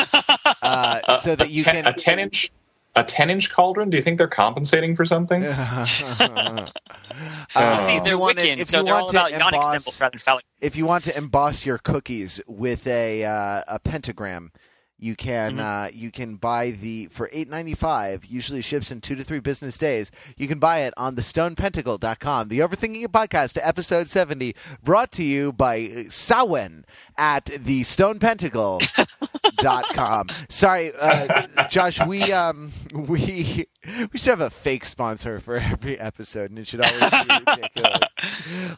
[0.61, 1.87] uh, so that you ten, can.
[1.87, 2.51] a ten inch
[2.95, 3.89] a ten inch cauldron.
[3.89, 5.43] Do you think they're compensating for something?
[5.43, 5.83] Uh,
[7.79, 9.53] See, if they're you want to- Wiccan, if so you they're want all about yonic
[9.53, 10.45] emboss- symbols rather than phallic.
[10.61, 14.51] if you want to emboss your cookies with a uh, a pentagram,
[14.99, 18.23] You can uh, you can buy the for eight ninety five.
[18.25, 20.11] Usually ships in two to three business days.
[20.37, 22.47] You can buy it on the stonepentacle.com.
[22.47, 25.79] The Overthinking It podcast, episode seventy, brought to you by
[26.09, 26.83] Sawen
[27.17, 28.79] at the Stone Pentacle.
[29.63, 30.27] dot com.
[30.49, 31.99] Sorry, uh, Josh.
[32.05, 33.65] We um we
[34.11, 37.99] we should have a fake sponsor for every episode, and it should always be ridiculous.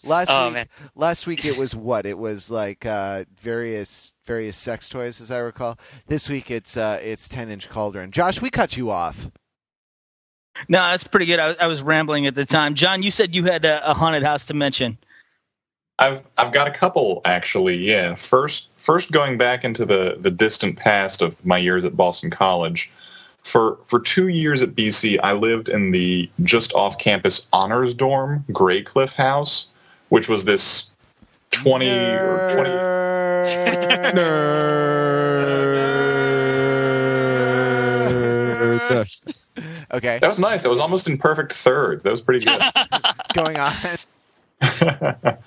[0.04, 0.67] Last Oh, week, man.
[0.95, 2.06] last week it was what?
[2.06, 5.78] It was like uh, various various sex toys, as I recall.
[6.08, 8.12] This week it's uh, it's ten inch cauldron.
[8.12, 9.30] Josh, we cut you off.
[10.69, 11.39] No, that's pretty good.
[11.39, 12.76] I, was- I was rambling at the time.
[12.76, 14.98] John, you said you had a, a haunted house to mention.
[15.99, 17.77] I've I've got a couple actually.
[17.77, 18.15] Yeah.
[18.15, 22.91] First first going back into the the distant past of my years at Boston College.
[23.43, 28.43] For for 2 years at BC, I lived in the just off campus honors dorm,
[28.51, 29.69] Gray Cliff House,
[30.10, 30.89] which was this
[31.51, 32.69] 20 or 20
[34.15, 34.75] Nerd.
[39.93, 40.62] Okay, That was nice.
[40.63, 42.03] That was almost in perfect thirds.
[42.03, 42.60] That was pretty good.
[43.34, 43.73] going on.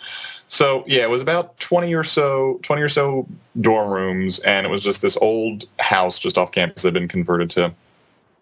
[0.48, 3.26] so yeah, it was about twenty or so, twenty or so
[3.60, 7.08] dorm rooms, and it was just this old house just off campus that had been
[7.08, 7.72] converted to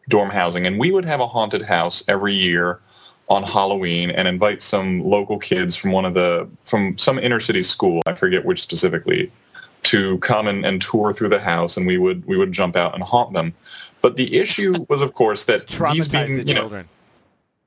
[0.08, 0.66] dorm housing.
[0.66, 2.80] And we would have a haunted house every year
[3.28, 7.62] on Halloween and invite some local kids from one of the from some inner city
[7.62, 8.02] school.
[8.06, 9.30] I forget which specifically
[9.84, 12.94] to come and, and tour through the house, and we would we would jump out
[12.94, 13.54] and haunt them.
[14.00, 16.88] But the issue was, of course, that these being the you know, children.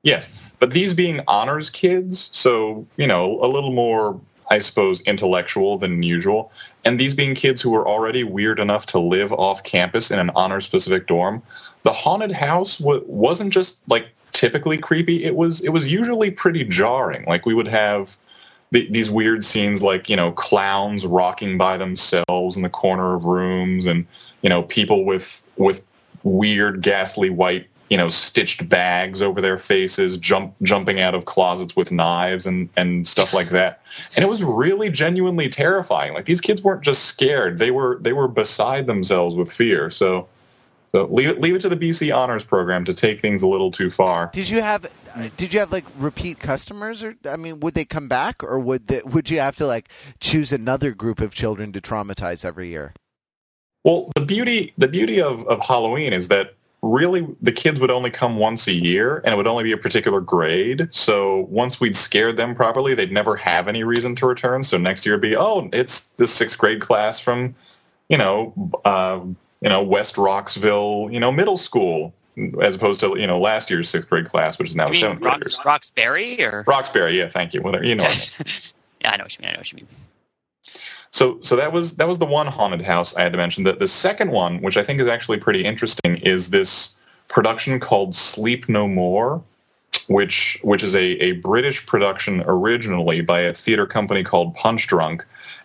[0.02, 4.20] Yes, but these being honors kids, so you know a little more,
[4.50, 6.52] I suppose, intellectual than usual,
[6.84, 10.30] and these being kids who were already weird enough to live off campus in an
[10.34, 11.42] honor specific dorm,
[11.84, 15.24] the haunted house w- wasn't just like typically creepy.
[15.24, 17.24] It was it was usually pretty jarring.
[17.26, 18.16] Like we would have
[18.72, 23.26] the, these weird scenes, like you know clowns rocking by themselves in the corner of
[23.26, 24.04] rooms, and
[24.42, 25.84] you know people with with
[26.24, 31.76] weird ghastly white you know stitched bags over their faces jump jumping out of closets
[31.76, 33.80] with knives and and stuff like that.
[34.16, 36.14] And it was really genuinely terrifying.
[36.14, 37.58] Like these kids weren't just scared.
[37.58, 39.90] They were they were beside themselves with fear.
[39.90, 40.28] So
[40.92, 43.70] so leave it leave it to the BC honors program to take things a little
[43.70, 44.30] too far.
[44.32, 47.84] Did you have uh, did you have like repeat customers, or I mean, would they
[47.84, 49.88] come back, or would the, would you have to like
[50.20, 52.94] choose another group of children to traumatize every year?
[53.84, 58.10] Well, the beauty the beauty of, of Halloween is that really the kids would only
[58.10, 60.88] come once a year and it would only be a particular grade.
[60.92, 64.62] So once we'd scared them properly, they'd never have any reason to return.
[64.62, 67.54] So next year would be, oh, it's the sixth grade class from,
[68.08, 69.20] you know, uh,
[69.60, 72.14] you know, West Roxville, you know, middle school,
[72.62, 75.34] as opposed to, you know, last year's sixth grade class, which is now seventh Rox,
[75.34, 75.58] graders.
[75.66, 76.64] Roxbury or?
[76.66, 77.60] Roxbury, yeah, thank you.
[77.60, 78.04] Whatever, you know.
[78.04, 78.18] I mean.
[79.02, 79.50] yeah, I know what you mean.
[79.50, 79.86] I know what you mean.
[81.10, 83.64] So so that was that was the one haunted house I had to mention.
[83.64, 86.96] The the second one, which I think is actually pretty interesting, is this
[87.28, 89.42] production called Sleep No More,
[90.06, 95.22] which which is a, a British production originally by a theater company called Punchdrunk.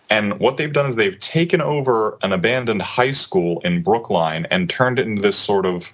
[0.08, 4.70] And what they've done is they've taken over an abandoned high school in Brookline and
[4.70, 5.92] turned it into this sort of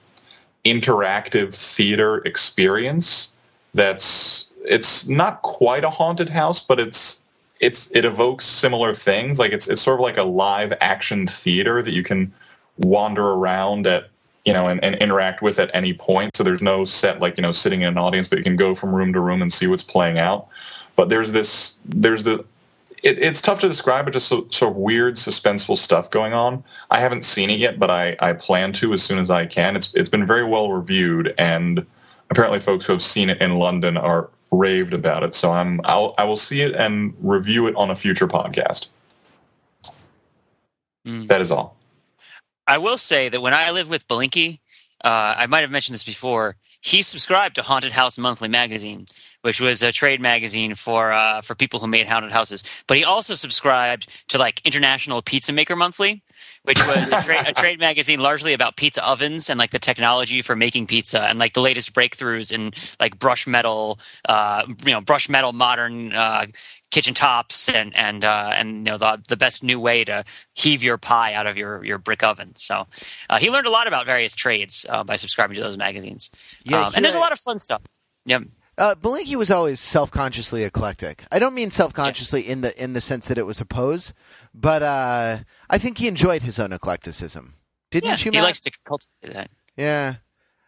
[0.65, 3.35] interactive theater experience
[3.75, 7.22] that's it's not quite a haunted house, but it's
[7.63, 9.39] it's it evokes similar things.
[9.39, 12.33] Like it's it's sort of like a live action theater that you can
[12.79, 14.11] wander around at
[14.45, 16.37] you know and, and interact with at any point.
[16.37, 18.75] So there's no set like you know sitting in an audience, but you can go
[18.75, 20.49] from room to room and see what's playing out.
[20.97, 22.45] But there's this there's the
[23.05, 26.63] it, it's tough to describe, but just so, sort of weird, suspenseful stuff going on.
[26.91, 29.77] I haven't seen it yet, but I, I plan to as soon as I can.
[29.77, 31.87] It's it's been very well reviewed, and
[32.31, 35.35] apparently, folks who have seen it in London are raved about it.
[35.35, 38.89] So I'm I'll I will see it and review it on a future podcast.
[41.05, 41.27] Mm.
[41.27, 41.77] That is all.
[42.69, 44.61] I will say that when I lived with Belinky,
[45.05, 46.57] uh, I might have mentioned this before.
[46.81, 49.07] He subscribed to Haunted House Monthly magazine,
[49.43, 52.65] which was a trade magazine for uh, for people who made haunted houses.
[52.87, 56.23] But he also subscribed to like International Pizza Maker Monthly,
[56.63, 60.43] which was a, tra- a trade magazine largely about pizza ovens and like the technology
[60.43, 65.01] for making pizza and like the latest breakthroughs in like brush metal, uh, you know,
[65.01, 66.47] brush metal modern uh,
[66.91, 70.25] kitchen tops and and uh, and you know the the best new way to
[70.55, 72.55] heave your pie out of your your brick oven.
[72.55, 72.87] So
[73.29, 76.31] uh, he learned a lot about various trades uh, by subscribing to those magazines.
[76.65, 77.83] Yeah, um, and there's a lot of fun stuff.
[78.25, 78.41] Yeah.
[78.79, 81.25] Uh, Belinky was always self-consciously eclectic.
[81.31, 84.15] I don't mean self-consciously in the in the sense that it was a pose,
[84.55, 87.55] but uh, I think he enjoyed his own eclecticism.
[87.91, 88.31] Didn't Yeah, you?
[88.33, 89.51] he likes to cultivate that.
[89.77, 90.15] Yeah,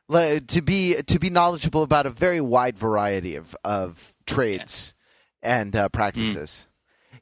[0.08, 4.92] Le- to be to be knowledgeable about a very wide variety of of trades
[5.42, 6.66] and uh, practices.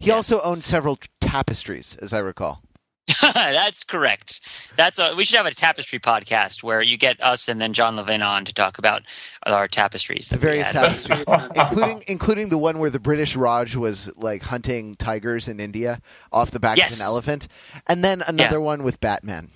[0.00, 0.14] He Yeah.
[0.16, 2.60] also owned several t- tapestries, as I recall.
[3.34, 4.40] That's correct.
[4.76, 7.96] That's a, we should have a tapestry podcast where you get us and then John
[7.96, 9.02] Levin on to talk about
[9.46, 10.28] our tapestries.
[10.28, 11.24] The various tapestries,
[11.54, 16.00] including including the one where the British Raj was like hunting tigers in India
[16.32, 16.94] off the back Yes.
[16.94, 17.48] of an elephant,
[17.86, 19.50] and then another one with Batman.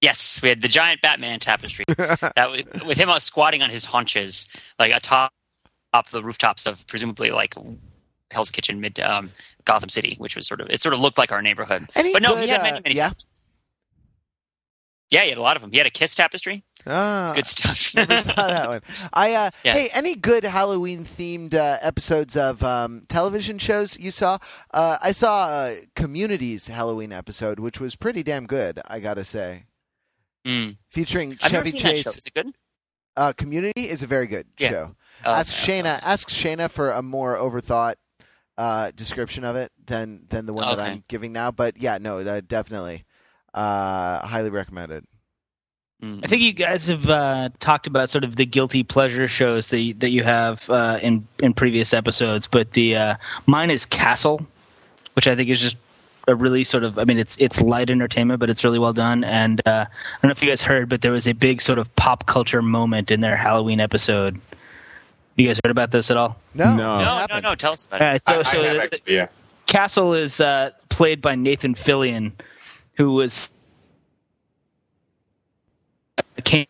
[0.00, 3.84] Yes, we had the giant Batman tapestry that was, with him uh, squatting on his
[3.84, 5.32] haunches, like atop
[5.92, 7.54] top the rooftops of presumably like
[8.30, 9.32] Hell's Kitchen, mid um,
[9.70, 11.88] Gotham City, which was sort of it sort of looked like our neighborhood.
[11.94, 12.96] But no, good, he had uh, many, many.
[12.96, 13.12] yeah?
[15.10, 15.70] yeah, he had a lot of them.
[15.72, 16.62] He had a kiss tapestry.
[16.86, 17.94] Ah, Good stuff.
[18.08, 18.80] never saw that one.
[19.12, 19.74] I uh, Yeah.
[19.74, 24.38] hey, any good Halloween themed uh, episodes of um, television shows you saw?
[24.72, 28.80] Uh, I saw uh, Community's Halloween episode, which was pretty damn good.
[28.88, 29.64] I gotta say,
[30.46, 30.78] Mm.
[30.90, 32.06] featuring I've Chevy Chase.
[32.06, 32.54] Is it good?
[33.14, 34.70] Uh, Community is a very good Yeah.
[34.70, 34.96] show.
[35.26, 35.54] Oh, ask.
[35.54, 36.00] Shayna.
[36.02, 37.96] Ask Shayna for a more overthought
[38.60, 41.50] uh, description of it than than the one that I'm giving now.
[41.50, 43.04] But yeah, no, that definitely
[43.54, 45.06] uh, highly recommended.
[46.02, 46.22] Mm.
[46.22, 49.80] I think you guys have uh, talked about sort of the guilty pleasure shows that
[49.80, 53.14] you, that you have uh, in in previous episodes, but the uh,
[53.46, 54.46] mine is Castle,
[55.14, 55.78] which I think is just
[56.28, 59.24] a really sort of I mean it's it's light entertainment, but it's really well done.
[59.24, 61.78] And uh, I don't know if you guys heard, but there was a big sort
[61.78, 64.38] of pop culture moment in their Halloween episode.
[65.40, 66.36] You guys heard about this at all?
[66.52, 66.98] No, No.
[66.98, 67.54] no, no, no.
[67.54, 68.04] Tell us about it.
[68.04, 69.26] right, so I, so I have the- actually, yeah.
[69.66, 72.32] Castle is uh, played by Nathan Fillion,
[72.94, 73.48] who was
[76.44, 76.66] came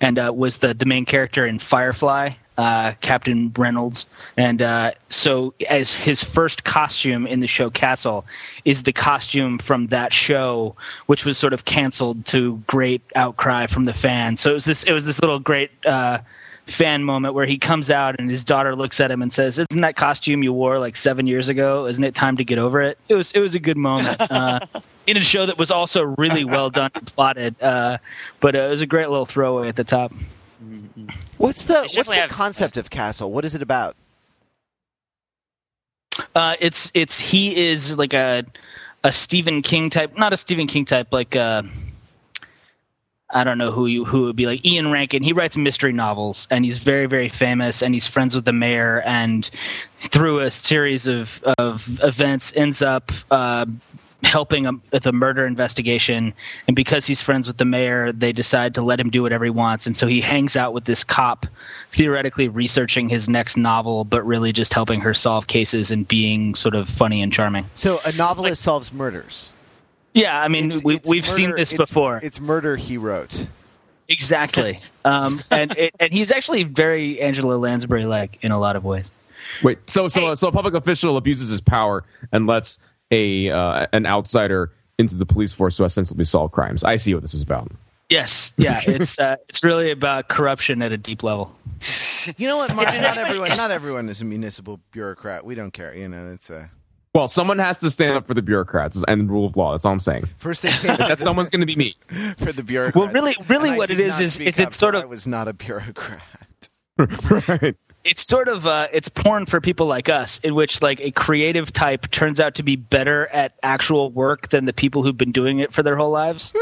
[0.00, 4.06] and uh, was the, the main character in Firefly, uh, Captain Reynolds.
[4.36, 8.24] And uh, so, as his first costume in the show Castle
[8.66, 13.84] is the costume from that show, which was sort of canceled to great outcry from
[13.84, 14.40] the fans.
[14.40, 15.72] So it was this it was this little great.
[16.68, 19.80] Fan moment where he comes out and his daughter looks at him and says, "Isn't
[19.80, 21.86] that costume you wore like seven years ago?
[21.86, 24.60] Isn't it time to get over it?" It was it was a good moment uh,
[25.06, 27.96] in a show that was also really well done and plotted, uh,
[28.40, 30.12] but uh, it was a great little throwaway at the top.
[31.38, 33.32] What's the what's the have- concept of Castle?
[33.32, 33.96] What is it about?
[36.34, 38.44] Uh, it's it's he is like a
[39.04, 41.62] a Stephen King type, not a Stephen King type, like uh,
[43.30, 45.22] I don't know who you who would be like Ian Rankin.
[45.22, 49.02] He writes mystery novels, and he's very very famous, and he's friends with the mayor,
[49.02, 49.50] and
[49.96, 53.12] through a series of of events, ends up.
[53.30, 53.66] Uh,
[54.24, 56.34] helping him with a murder investigation
[56.66, 59.50] and because he's friends with the mayor they decide to let him do whatever he
[59.50, 61.46] wants and so he hangs out with this cop
[61.90, 66.74] theoretically researching his next novel but really just helping her solve cases and being sort
[66.74, 69.52] of funny and charming So a novelist solves murders.
[70.18, 73.46] Yeah i mean It's- we, it's we've seen this it's- before It's murder he wrote.
[74.08, 78.84] exactly um, and it, and he's actually very angela lansbury like in a lot of
[78.84, 79.10] ways
[79.62, 82.78] Wait, so so so a public official abuses his power and lets
[83.10, 86.82] a uh, an outsider into the police force to ostensibly solve crimes.
[86.84, 87.70] I see what this is about.
[88.10, 91.54] yes yeah it's uh, it's really about corruption at a deep level
[92.36, 92.90] You know what, Mark?
[92.90, 93.48] Does not everyone.
[93.56, 95.44] Not everyone is a municipal bureaucrat.
[95.46, 95.94] We don't care.
[95.94, 96.68] You know, it's a
[97.18, 99.72] Well, someone has to stand up for the bureaucrats and the rule of law.
[99.72, 100.26] That's all I'm saying.
[100.36, 101.96] first thing That someone's going to be me.
[102.38, 102.94] for the bureaucrats.
[102.94, 105.26] Well, really- really And what it is is- speak is it sort of- I was
[105.26, 106.20] not a bureaucrat.
[106.98, 107.74] right.
[108.04, 111.72] it's sort of uh, it's porn for people like us in which like a creative
[111.72, 115.58] type turns out to be better at actual work than the people who've been doing
[115.58, 116.52] it for their whole lives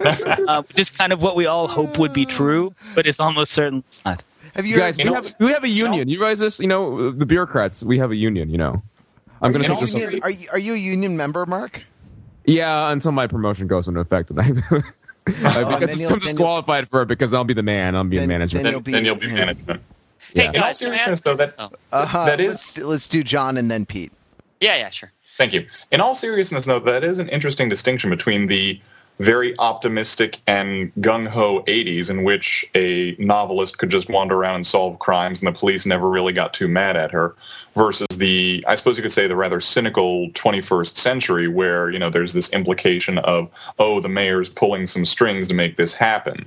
[0.00, 3.84] uh, which kind of what we all hope would be true but it's almost certainly
[4.04, 4.22] not
[4.54, 6.08] Have you, You guys, we have we have a union.
[6.08, 6.60] You guys, this?
[6.60, 7.82] You know, the bureaucrats.
[7.82, 8.50] We have a union.
[8.50, 8.82] You know.
[9.42, 9.94] I'm going to are take you, this.
[9.94, 11.84] union, are you are you a union member, Mark?
[12.46, 14.50] Yeah, until my promotion goes into effect, and I, I
[15.32, 17.96] then become, you'll- disqualified for it because I'll be the man.
[17.96, 18.64] I'll be in Then- management.
[18.64, 19.82] then Then, you'll be- then you'll be management.
[20.34, 20.42] Hey, Yeah.
[20.42, 21.70] In all can I seriousness, ask- though, that Oh.
[21.92, 22.24] Uh-huh.
[22.26, 24.12] That is- Let's, let's do John and then Pete.
[24.60, 25.12] Yeah, yeah, sure.
[25.36, 25.66] Thank you.
[25.90, 28.80] In all seriousness, though, that is an interesting distinction between the
[29.18, 34.66] very optimistic and gung ho 80s, in which a novelist could just wander around and
[34.66, 37.34] solve crimes and the police never really got too mad at her,
[37.74, 42.10] versus the, I suppose you could say, the rather cynical 21st century, where, you know,
[42.10, 46.46] there's this implication of, oh, the mayor's pulling some strings to make this happen.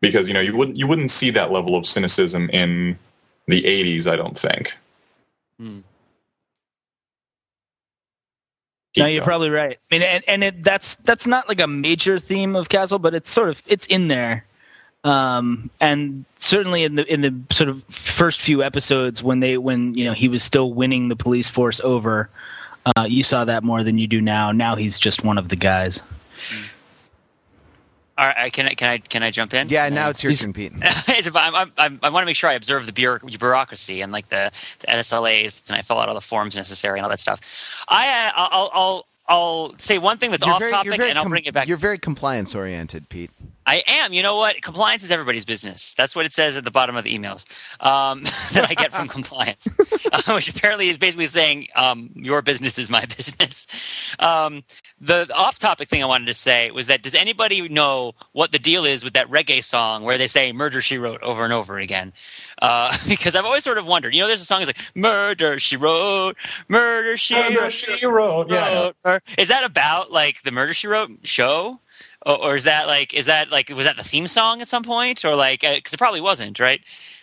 [0.00, 2.98] Because, you know, you wouldn't, you wouldn't see that level of cynicism in
[3.46, 4.76] the 80s, I don't think.
[5.58, 5.80] Hmm.
[8.96, 9.26] No you're going.
[9.26, 9.78] probably right.
[9.90, 13.14] I mean and, and it, that's that's not like a major theme of castle but
[13.14, 14.44] it's sort of it's in there.
[15.04, 19.94] Um, and certainly in the in the sort of first few episodes when they when
[19.94, 22.30] you know he was still winning the police force over
[22.96, 24.52] uh, you saw that more than you do now.
[24.52, 26.00] Now he's just one of the guys
[28.18, 29.68] All right, can I can I can I jump in?
[29.68, 30.72] Yeah, now it's your He's- turn, Pete.
[30.82, 34.28] it's about, I'm, I'm, I want to make sure I observe the bureaucracy and like
[34.28, 34.50] the,
[34.80, 37.40] the SLAs, and I fill out all the forms necessary and all that stuff.
[37.88, 41.16] I, uh, I'll, I'll, I'll say one thing that's You're off very- topic, you're and
[41.18, 41.66] I'll com- bring it back.
[41.68, 43.30] You're very compliance oriented, Pete.
[43.66, 44.12] I am.
[44.12, 44.60] You know what?
[44.62, 45.94] Compliance is everybody's business.
[45.94, 47.44] That's what it says at the bottom of the emails
[47.80, 52.78] um, that I get from compliance, uh, which apparently is basically saying um, your business
[52.78, 53.66] is my business.
[54.18, 54.64] Um,
[55.00, 58.84] the off-topic thing I wanted to say was that does anybody know what the deal
[58.84, 62.12] is with that reggae song where they say "Murder She Wrote" over and over again?
[62.60, 64.14] Uh, because I've always sort of wondered.
[64.14, 66.36] You know, there's a song that's like "Murder She Wrote,"
[66.68, 68.50] "Murder She Murder, Wrote." she wrote.
[68.50, 69.20] Yeah, wrote her.
[69.38, 71.80] Is that about like the Murder She Wrote show?
[72.24, 74.84] Or, or is that like is that like was that the theme song at some
[74.84, 76.80] point or like because it probably wasn't right?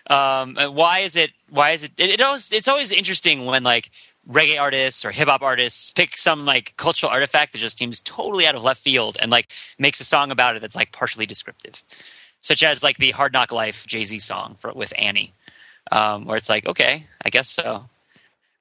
[0.10, 1.32] Um, uh, why is it?
[1.50, 1.92] Why is it?
[1.98, 3.92] It, it always it's always interesting when like
[4.28, 8.46] reggae artists or hip hop artists pick some like cultural artifact that just seems totally
[8.46, 11.84] out of left field and like makes a song about it that's like partially descriptive,
[12.42, 15.34] such as like the Hard Knock Life Jay Z song for, with Annie,
[15.92, 17.86] um, where it's like okay, I guess so.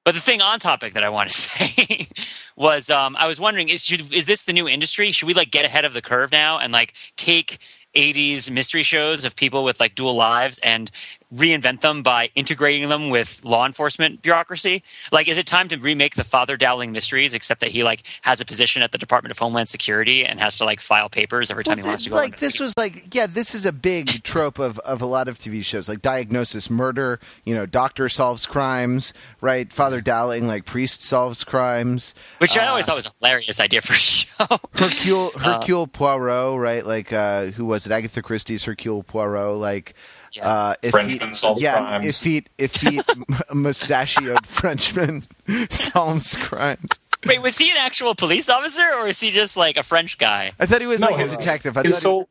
[0.05, 2.07] But the thing on topic that I want to say
[2.55, 5.11] was um, I was wondering is should, is this the new industry?
[5.11, 7.59] Should we like get ahead of the curve now and like take
[7.95, 10.91] 80s mystery shows of people with like dual lives and
[11.33, 14.83] reinvent them by integrating them with law enforcement bureaucracy?
[15.11, 18.41] Like, is it time to remake the Father Dowling mysteries, except that he like has
[18.41, 21.63] a position at the Department of Homeland Security and has to like file papers every
[21.63, 22.15] time he wants to go?
[22.15, 25.37] like this was like yeah, this is a big trope of, of a lot of
[25.37, 27.19] TV shows like Diagnosis Murder.
[27.45, 29.71] You know, Doctor solves crimes, right?
[29.71, 32.15] Father Dowling, like priest solves crimes.
[32.39, 34.45] which I uh, always thought was a hilarious idea for a show.
[34.73, 36.85] Hercule Hercule Poirot, right?
[36.85, 37.91] Like uh, who was it?
[37.91, 39.93] Agatha Christie's Hercule Poirot, like.
[40.33, 40.47] Yeah.
[40.47, 42.05] Uh, if Frenchman solves yeah, crimes.
[42.05, 42.99] if he if he
[43.53, 45.23] mustachioed Frenchman
[45.69, 46.89] solves crimes.
[47.25, 50.51] Wait, was he an actual police officer or is he just like a French guy?
[50.59, 51.75] I thought he was No, like a detective.
[51.77, 52.29] I his thought sole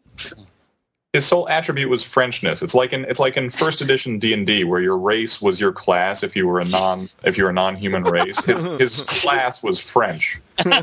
[1.14, 2.62] his sole attribute was Frenchness.
[2.62, 5.58] It's like in it's like in first edition D and D where your race was
[5.58, 8.44] your class if you were a non if you were a non human race.
[8.44, 10.38] His his class was French.
[10.62, 10.74] he, So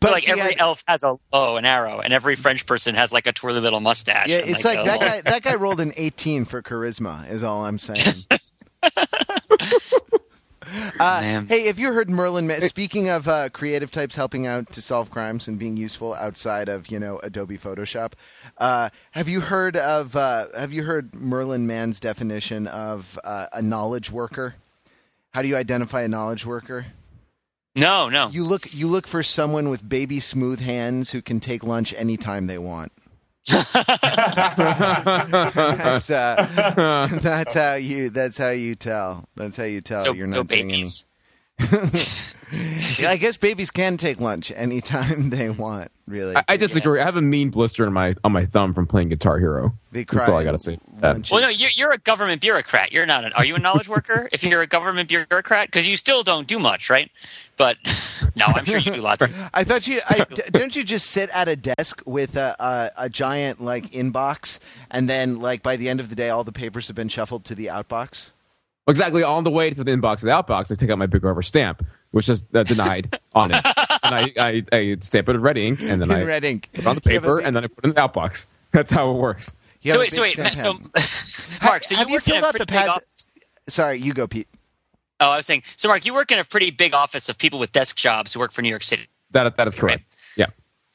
[0.00, 2.94] but like he every had- elf has a bow and arrow, and every French person
[2.94, 4.28] has like a twirly little mustache.
[4.28, 5.30] Yeah, it's like a that little- guy.
[5.30, 7.30] That guy rolled an 18 for charisma.
[7.30, 8.04] Is all I'm saying.
[11.00, 12.46] Uh, hey, have you heard Merlin?
[12.46, 16.68] Ma- Speaking of uh, creative types helping out to solve crimes and being useful outside
[16.68, 18.12] of you know Adobe Photoshop,
[18.58, 23.60] uh, have you heard of uh, Have you heard Merlin Mann's definition of uh, a
[23.62, 24.54] knowledge worker?
[25.32, 26.86] How do you identify a knowledge worker?
[27.74, 28.28] No, no.
[28.28, 32.46] You look you look for someone with baby smooth hands who can take lunch anytime
[32.46, 32.92] they want.
[33.46, 33.70] That's
[36.10, 39.28] uh, that's how you that's how you tell.
[39.36, 41.06] That's how you tell so, you're not so babies.
[41.60, 41.66] Yeah,
[43.10, 45.90] I guess babies can take lunch anytime they want.
[46.06, 47.00] Really, I, I disagree.
[47.00, 49.74] I have a mean blister on my on my thumb from playing Guitar Hero.
[49.92, 50.74] They That's all I gotta say.
[50.74, 51.12] about That.
[51.14, 51.30] lunch.
[51.30, 52.92] Well, no, you're, you're a government bureaucrat.
[52.92, 53.24] You're not.
[53.24, 54.28] An, are you a knowledge worker?
[54.32, 57.10] If you're a government bureaucrat, because you still don't do much, right?
[57.56, 57.76] But
[58.36, 59.38] no, I'm sure you do lots of.
[59.54, 63.04] I thought you I, d- don't you just sit at a desk with a, a
[63.04, 64.58] a giant like inbox,
[64.90, 67.44] and then like by the end of the day, all the papers have been shuffled
[67.46, 68.32] to the outbox.
[68.86, 71.24] Exactly on the way to the inbox of the outbox, I take out my big
[71.24, 73.64] rubber stamp, which is uh, denied on it,
[74.02, 76.68] and I, I, I stamp it with red ink, and then I red ink.
[76.72, 78.00] put it on the You have a paper, and then I put it in the
[78.00, 78.46] outbox.
[78.72, 79.54] That's how it works.
[79.80, 81.02] You So have wait, so big wait, stamp Ma- pen.
[81.02, 82.88] so Mark, so have you you work in filled a out the pretty big pads?
[82.90, 83.26] office.
[83.68, 84.48] Sorry, you go, Pete.
[85.20, 85.62] Oh, I was saying.
[85.76, 88.40] So, Mark, you work in a pretty big office of people with desk jobs who
[88.40, 89.06] work for New York City.
[89.30, 90.04] That that is correct.
[90.36, 90.46] Yeah.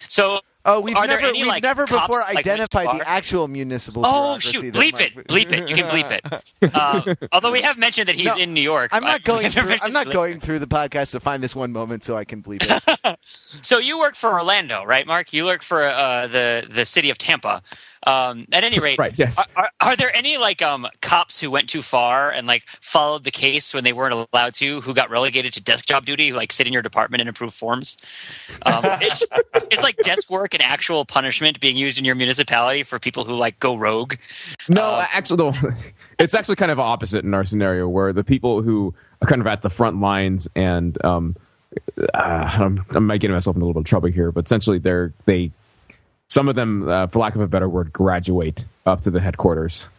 [0.07, 3.07] So, Oh, we've Are there never any, we've like, never cops, before like, identified the
[3.07, 4.03] actual municipal.
[4.05, 5.69] oh shoot, bleep Mike- it, bleep it.
[5.69, 6.43] You can bleep it.
[6.75, 8.89] Uh, although we have mentioned that he's No, in New York.
[8.91, 9.49] I'm not going.
[9.51, 12.43] Through, I'm not going through the podcast to find this one moment so I can
[12.43, 13.19] bleep it.
[13.61, 15.31] So you work for Orlando, right, Mark?
[15.33, 17.63] You work for uh, the the city of Tampa.
[18.09, 19.37] Um, at any rate, Right, yes.
[19.37, 23.23] Are, are, are there any like um, cops who went too far and like followed
[23.23, 26.35] the case when they weren't allowed to, who got relegated to desk job duty, who
[26.35, 27.97] like sit in your department and approve forms?
[28.65, 29.25] Um, it's,
[29.71, 33.35] it's like desk work and actual punishment being used in your municipality for people who
[33.35, 34.15] like go rogue.
[34.67, 35.71] No, Uh, actually, though,
[36.19, 39.47] it's actually kind of opposite in our scenario, where the people who are kind of
[39.47, 41.35] at the front lines and um,
[42.13, 44.79] uh, I'm, I might get myself in a little bit of trouble here, but essentially,
[44.79, 45.51] they're they
[46.29, 49.89] some of them, uh, for lack of a better word, graduate up to the headquarters.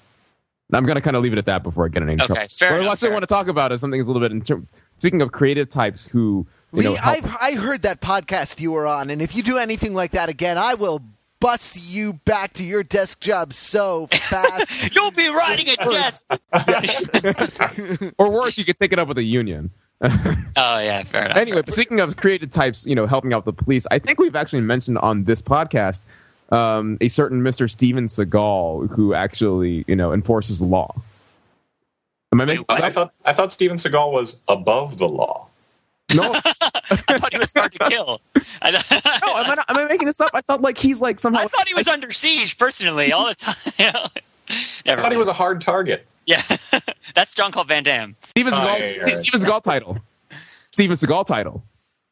[0.68, 2.22] And I'm going to kind of leave it at that before I get in any
[2.22, 2.48] Okay, trouble.
[2.48, 4.26] fair what I enough, actually fair want to talk about is something that's a little
[4.26, 4.66] bit in term,
[4.98, 8.86] speaking of creative types who you know Lee, I've I heard that podcast you were
[8.86, 11.02] on, and if you do anything like that again, I will
[11.40, 14.94] bust you back to your desk job so fast.
[14.94, 16.24] You'll be riding a desk.
[18.18, 19.70] or worse, you could take it up with a union.
[20.02, 21.36] oh yeah, fair enough.
[21.36, 24.36] anyway, but speaking of creative types, you know, helping out the police, I think we've
[24.36, 26.04] actually mentioned on this podcast
[26.50, 27.70] um, a certain Mr.
[27.70, 30.94] Steven Seagal who actually, you know, enforces the law.
[32.32, 35.48] Am I making I thought I thought Steven Seagal was above the law.
[36.14, 38.20] No, I thought he was hard to kill.
[38.62, 38.70] I,
[39.22, 40.30] no, am I, not, am I making this up?
[40.34, 41.40] I thought like he's like somehow.
[41.40, 43.56] I thought he was under siege personally all the time.
[43.78, 43.98] Never
[44.48, 46.06] I Never thought he was a hard target.
[46.30, 46.80] Yeah,
[47.14, 48.16] that's Jean-Claude Van Damme.
[48.22, 48.78] Steven Oh, Seagal.
[48.78, 49.98] yeah, yeah, Steven Seagal title.
[50.72, 51.64] Steven Seagal title.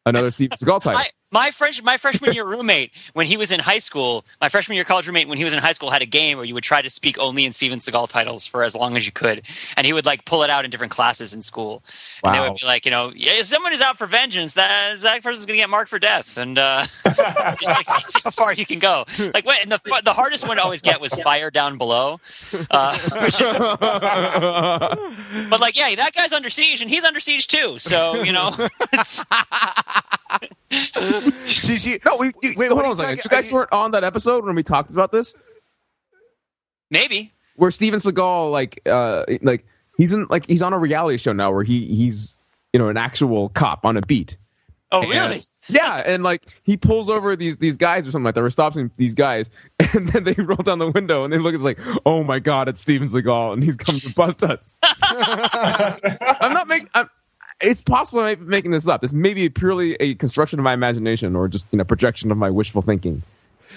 [0.04, 1.00] Another Steven Seagal title.
[1.00, 4.76] I, my fresh, my freshman year roommate, when he was in high school, my freshman
[4.76, 6.64] year college roommate, when he was in high school, had a game where you would
[6.64, 9.42] try to speak only in Steven Seagal titles for as long as you could,
[9.76, 11.82] and he would like pull it out in different classes in school.
[12.24, 14.98] And they would be like, you know, yeah, if someone is out for vengeance, that
[15.00, 18.52] that person's going to get marked for death, and uh, just like see, how far
[18.54, 19.04] you can go.
[19.34, 19.60] Like, what?
[19.62, 22.20] And the the hardest one to always get was fire down below.
[22.70, 23.38] Uh, is,
[25.50, 27.78] but like, yeah, that guy's under siege, and he's under siege too.
[27.78, 28.50] So you know,
[31.66, 31.98] Did you?
[32.04, 33.16] no, we, you, Wait, hold on a second.
[33.18, 35.34] you You guys talking- weren't on that episode when we talked about this,
[36.90, 37.32] maybe.
[37.56, 39.66] where Steven Seagal like uh like
[39.96, 42.38] he's in like he's on a reality show now where he he's
[42.72, 44.36] you know an actual cop on a beat.
[44.90, 45.38] Oh, And- really?
[45.70, 48.78] Yeah, and like he pulls over these these guys or something like that, or stops
[48.96, 49.50] these guys,
[49.92, 51.52] and then they roll down the window and they look.
[51.54, 54.78] It's like, oh my god, it's Steven Seagal, and he's coming to bust us.
[55.02, 56.88] I'm not making.
[56.94, 57.10] I'm,
[57.60, 59.00] it's possible I'm making this up.
[59.02, 62.38] This may be purely a construction of my imagination, or just you know projection of
[62.38, 63.22] my wishful thinking.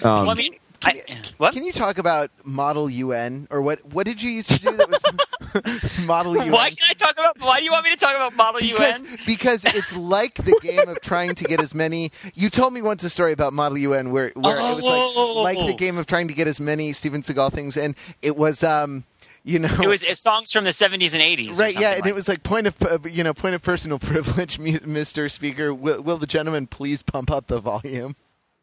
[0.02, 0.54] Um, Well, I mean,
[0.84, 1.02] I,
[1.38, 1.52] what?
[1.54, 3.84] Can you talk about Model UN or what?
[3.86, 6.50] What did you used to do that was Model UN?
[6.50, 7.38] Why can I talk about?
[7.40, 9.18] Why do you want me to talk about Model because, UN?
[9.26, 12.10] because it's like the game of trying to get as many.
[12.34, 15.40] You told me once a story about Model UN where, where it was Oh.
[15.42, 18.36] like like the game of trying to get as many Steven Seagal things, and it
[18.36, 19.04] was um
[19.44, 21.58] you know It was it's songs from the 70s and 80s.
[21.58, 23.62] or right yeah, and like it was like point of uh, you know point of
[23.62, 25.74] personal privilege, Mister Speaker.
[25.74, 28.16] Will, will the gentleman please pump up the volume?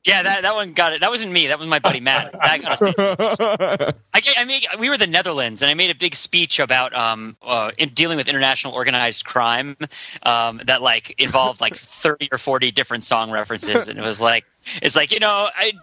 [0.06, 1.02] Yeah, that, that one got it.
[1.02, 1.48] That wasn't me.
[1.48, 2.32] That was my buddy Matt.
[2.32, 3.94] That got us.
[4.14, 7.36] I, I mean, we were the Netherlands, and I made a big speech about um,
[7.42, 9.76] uh, in dealing with international organized crime
[10.24, 14.46] um, that like involved like thirty or forty different song references, and it was like
[14.82, 15.74] it's like you know, I,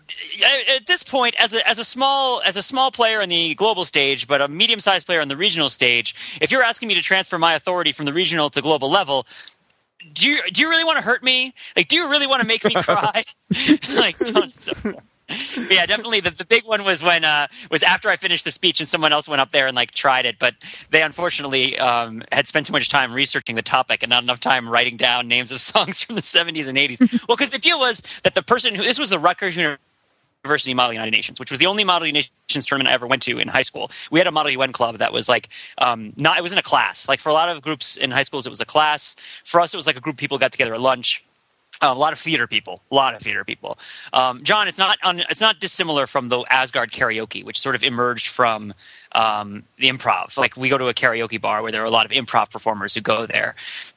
[0.42, 3.54] I, at this point, as a as a small as a small player on the
[3.54, 6.94] global stage, but a medium sized player on the regional stage, if you're asking me
[6.94, 9.26] to transfer my authority from the regional to global level,
[10.12, 11.54] do you do you really want to hurt me?
[11.76, 13.22] Like, do you really want to make me cry?
[13.94, 14.72] like, so, so.
[15.28, 16.20] But yeah, definitely.
[16.20, 19.12] The, the big one was when uh, was after I finished the speech and someone
[19.12, 20.54] else went up there and like tried it, but
[20.90, 24.68] they unfortunately um, had spent too much time researching the topic and not enough time
[24.68, 27.00] writing down names of songs from the seventies and eighties.
[27.28, 29.82] well, because the deal was that the person who this was the Rutgers University
[30.74, 33.38] Model United Nations, which was the only Model United Nations tournament I ever went to
[33.38, 33.90] in high school.
[34.11, 37.09] We had a Model UN club that was like um, not it wasn't a class.
[37.09, 39.16] Like for a lot of groups in high schools, it was a class.
[39.44, 41.24] For us, it was like a group of people got together at lunch.
[41.82, 43.78] Uh, a lot of theater people, a lot of theater people.
[44.14, 47.82] Um, John, it's not un, it's not dissimilar from the Asgard karaoke, which sort of
[47.82, 48.72] emerged from
[49.12, 50.38] um, the improv.
[50.38, 52.94] Like we go to a karaoke bar where there are a lot of improv performers
[52.94, 53.55] who go there.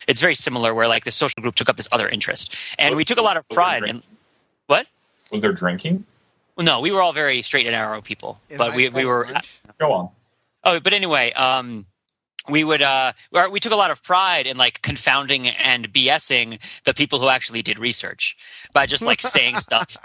[0.10, 3.06] It's very similar, where like the social group took up this other interest, and we
[3.06, 4.04] took a lot of pride in
[4.68, 4.88] what.
[5.32, 6.06] Was there drinking?
[6.60, 9.26] Well, no, we were all very straight and narrow people, In but we we were
[9.34, 9.62] lunch?
[9.80, 10.10] Go on.
[10.66, 11.86] Oh, but anyway, um,
[12.50, 16.60] we would uh, we- we took a lot of pride in like confounding and BSing
[16.84, 18.36] the people who actually did research
[18.74, 19.96] by just like saying stuff.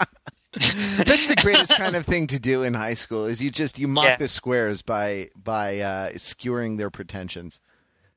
[0.53, 3.25] That's the greatest kind of thing to do in high school.
[3.25, 4.15] Is you just you mock Yeah.
[4.15, 7.59] the squares by by uh, skewering their pretensions.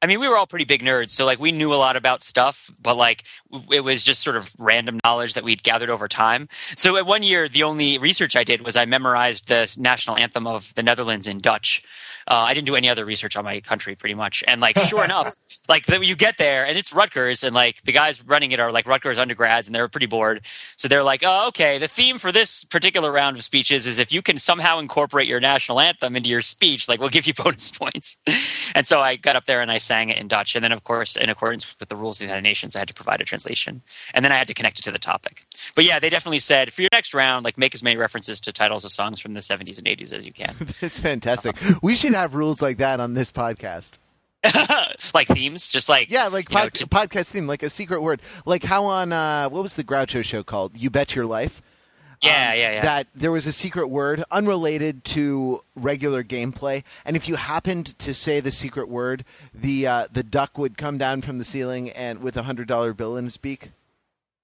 [0.00, 2.22] I mean, we were all pretty big nerds, so like we knew a lot about
[2.22, 3.24] stuff, but like
[3.72, 6.48] it was just sort of random knowledge that we'd gathered over time.
[6.76, 10.46] So at one year, the only research I did was I memorized the national anthem
[10.46, 11.82] of the Netherlands in Dutch.
[12.28, 14.44] Uh, I didn't do any other research on my country, pretty much.
[14.46, 15.34] And like, sure enough,
[15.66, 18.70] like the, you get there and it's Rutgers, and like the guys running it are
[18.70, 20.42] like Rutgers undergrads, and they're pretty bored.
[20.76, 21.78] So they're like, oh, okay.
[21.78, 25.40] The theme for this particular round of speeches is if you can somehow incorporate your
[25.40, 28.18] national anthem into your speech, like we'll give you bonus points.
[28.74, 30.84] and so I got up there and I sang it in Dutch, and then of
[30.84, 33.24] course, in accordance with the rules of the United Nations, I had to provide a
[33.24, 35.46] translation, and then I had to connect it to the topic.
[35.74, 38.52] But yeah, they definitely said for your next round, like make as many references to
[38.52, 41.56] titles of songs from the 70s and 80s as you can, It's fantastic.
[41.82, 43.98] We should have rules like that on this podcast.
[45.14, 48.00] like themes, just like Yeah, like you know, pod- to- podcast theme, like a secret
[48.02, 50.76] word, like how on uh, what was the Groucho show called?
[50.76, 51.60] You Bet Your Life.
[52.22, 52.82] yeah, um, yeah, yeah.
[52.82, 58.14] That there was a secret word unrelated to regular gameplay, and if you happened to
[58.14, 62.22] say the secret word, the uh, the duck would come down from the ceiling and
[62.22, 63.72] with a hundred dollar bill in its beak.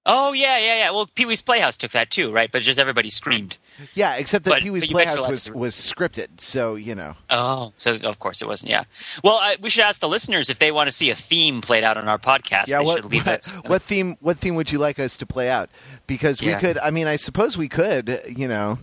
[0.05, 0.91] Oh yeah, yeah, yeah.
[0.91, 2.51] Well, Pee Wee's Playhouse took that too, right?
[2.51, 3.57] But just everybody screamed.
[3.93, 6.75] Yeah, except that But- Pee Wee's but You Bet Your Playhouse was was scripted, so
[6.75, 7.15] you know.
[7.29, 8.69] Oh, so of course it wasn't.
[8.69, 8.83] Yeah.
[9.23, 11.83] Well, I, we should ask the listeners if they want to see a theme played
[11.83, 12.69] out on our podcast.
[12.69, 15.25] Yeah, they what should leave what, what theme what theme would you like us to
[15.25, 15.69] play out?
[16.07, 16.59] Because we Yeah.
[16.59, 16.77] could.
[16.77, 18.21] I mean, I suppose we could.
[18.37, 18.79] You know.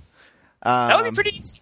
[0.64, 1.60] Um, That would be pretty easy.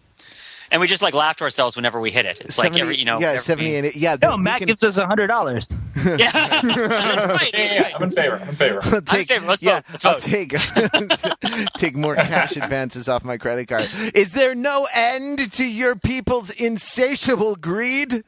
[0.71, 2.41] And we just like laugh to ourselves whenever we hit it.
[2.41, 4.17] It's like every, you know, yeah, every- seventy and yeah.
[4.21, 5.69] No, Matt can- gives us a hundred dollars.
[6.01, 6.65] Yeah, that's
[7.27, 7.51] right.
[7.53, 8.37] Yeah, yeah, I'm in favor.
[8.37, 8.81] I'm in favor.
[8.85, 9.47] I'll take, favor.
[9.47, 9.85] Let's yeah, vote.
[9.91, 10.23] Let's I'll vote.
[10.23, 10.55] take
[11.75, 13.89] take more cash advances off my credit card.
[14.15, 18.25] Is there no end to your people's insatiable greed?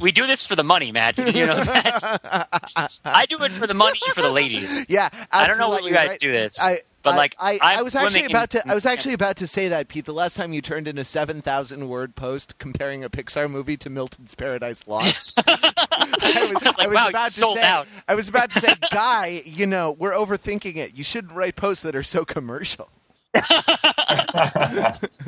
[0.00, 1.16] We do this for the money, Matt.
[1.16, 2.98] Did you know that?
[3.04, 4.86] I do it for the money for the ladies.
[4.88, 6.20] Yeah, I don't know what absolutely you guys right.
[6.20, 8.86] do this, I, but I- like I, I was actually about in- to I was
[8.86, 10.06] actually about to say that Pete.
[10.06, 13.76] The last time you turned in a seven thousand word post comparing a Pixar movie
[13.76, 15.40] to Milton's Paradise Lost.
[15.48, 17.86] I was, like, I was wow, about to say, out.
[18.08, 20.96] I was about to say, guy, you know, we're overthinking it.
[20.96, 22.88] You shouldn't write posts that are so commercial.
[23.34, 25.20] it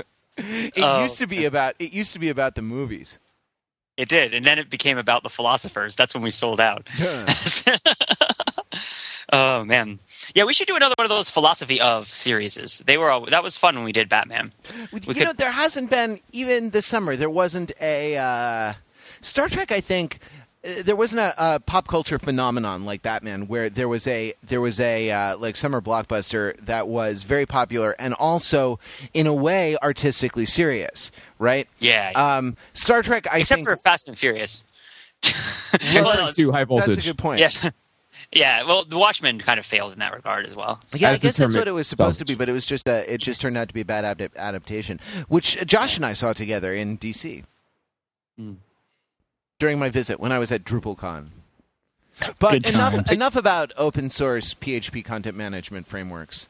[0.78, 1.02] Oh.
[1.02, 3.18] used to be about it used to be about the movies.
[3.98, 5.96] It did, and then it became about the philosophers.
[5.96, 6.86] That's when we sold out.
[9.32, 9.98] oh man,
[10.36, 12.78] yeah, we should do another one of those philosophy of series.
[12.86, 14.50] They were all, that was fun when we did Batman.
[14.92, 17.16] you We know, there hasn't been even this summer.
[17.16, 18.74] There wasn't a uh,
[19.20, 19.72] Star Trek.
[19.72, 20.20] I think
[20.62, 24.80] there wasn't a, a pop culture phenomenon like Batman, where there was a there was
[24.80, 28.78] a uh, like summer blockbuster that was very popular and also
[29.14, 31.68] in a way artistically serious, right?
[31.78, 32.36] Yeah, yeah.
[32.38, 33.26] Um, Star Trek.
[33.32, 34.62] I except think for Fast and Furious.
[35.24, 36.86] well, Well, that's, too high voltage.
[36.96, 37.40] that's a good point.
[37.40, 37.70] Yeah,
[38.32, 38.62] yeah.
[38.64, 40.80] Well, The Watchmen kind of failed in that regard as well.
[40.96, 42.88] Yeah, I As guess that's what it was supposed to be, but it was just
[42.88, 44.98] a, it just turned out to be a bad adap- adaptation,
[45.28, 47.44] which Josh and I saw together in DC
[48.36, 48.54] Hmm.
[49.58, 51.26] During my visit when I was at DrupalCon.
[52.40, 56.48] But Good enough enough about open source PHP content management frameworks.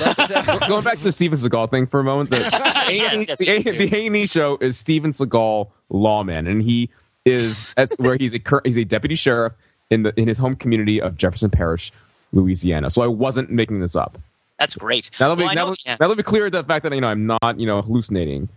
[0.00, 2.36] Uh, Going back to the Steven Seagal thing for a moment, the
[2.88, 3.78] Yes, yes, the, please do.
[3.88, 6.90] the A&E show is Steven Seagal lawman, and he
[7.24, 9.54] is as where he's a cur- he's a deputy sheriff
[9.90, 11.92] in the in his home community of Jefferson Parish,
[12.32, 12.90] Louisiana.
[12.90, 14.18] So I wasn't making this up.
[14.58, 15.10] That's great.
[15.20, 15.96] Now let me Well, now, know- let- yeah.
[16.00, 18.48] now let me clear the fact that you know I'm not you know hallucinating.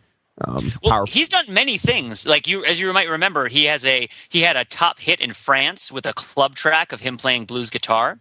[0.45, 1.13] Um, Well, powerful.
[1.13, 2.25] he's done many things.
[2.27, 5.33] Like you, as you might remember, he has a he had a top hit in
[5.33, 8.19] France with a club track of him playing blues guitar.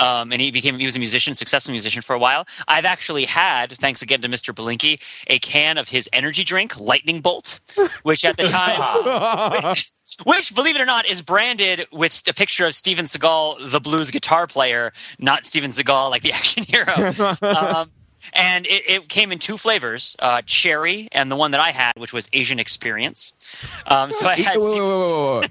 [0.00, 2.46] Um, and he became he was a musician, successful musician for a while.
[2.66, 4.54] I've actually had, thanks again to Mr.
[4.54, 7.60] Belinky, a can of his energy drink, Lightning Bolt,
[8.02, 8.80] which at the time,
[9.68, 9.92] which,
[10.24, 14.10] which, believe it or not, is branded with a picture of Steven Seagal, the blues
[14.10, 17.36] guitar player, not Steven Seagal, like the action hero.
[17.46, 17.90] um,
[18.32, 21.92] and it, it came in two flavors: uh, cherry, and the one that I had,
[21.96, 23.32] which was Asian Experience.
[23.86, 25.50] Um, so I had wait, wait.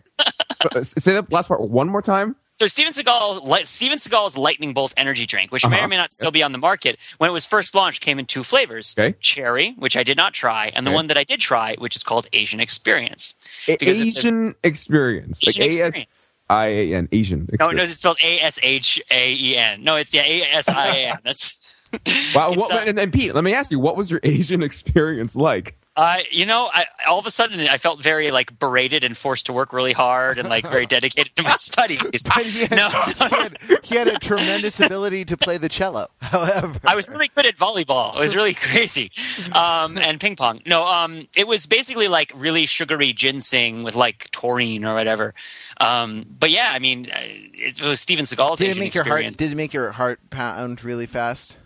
[0.75, 2.36] Uh, Say that last part one more time.
[2.53, 5.86] so Steven Seagal, Steven Seagal's Lightning Bolt energy drink, which may Uh-huh.
[5.86, 8.25] or may not still be on the market, when it was first launched, came in
[8.25, 9.15] two flavors: Okay.
[9.19, 10.95] cherry, which I did not try, and the Okay.
[10.95, 13.34] one that I did try, which is called Asian Experience.
[13.67, 16.29] Asian experience, Asian like A S experience.
[16.49, 17.47] I A N, Asian.
[17.59, 19.84] No, no, it's spelled A S H A E N.
[19.84, 21.17] No, it's yeah, A S I A N.
[21.23, 21.61] That's
[22.36, 25.36] Wow, what, uh, and, and Pete, let me ask you, what was your Asian experience
[25.36, 25.76] like?
[25.98, 29.48] Uh, you know, I, all of a sudden I felt very like berated and forced
[29.48, 32.00] to work really hard and like very dedicated to my studies.
[32.02, 32.88] he, had, No.
[32.89, 36.08] he, had, he had a tremendous ability to play the cello.
[36.22, 38.16] However, I was really good at volleyball.
[38.16, 39.12] It was really crazy,
[39.52, 40.62] um, and ping pong.
[40.66, 45.34] No, um, it was basically like really sugary ginseng with like taurine or whatever.
[45.82, 49.04] Um, but yeah, I mean, uh, it was Steven Seagal's did it Asian make your
[49.04, 49.26] heart?
[49.34, 51.58] Did it make your heart pound really fast?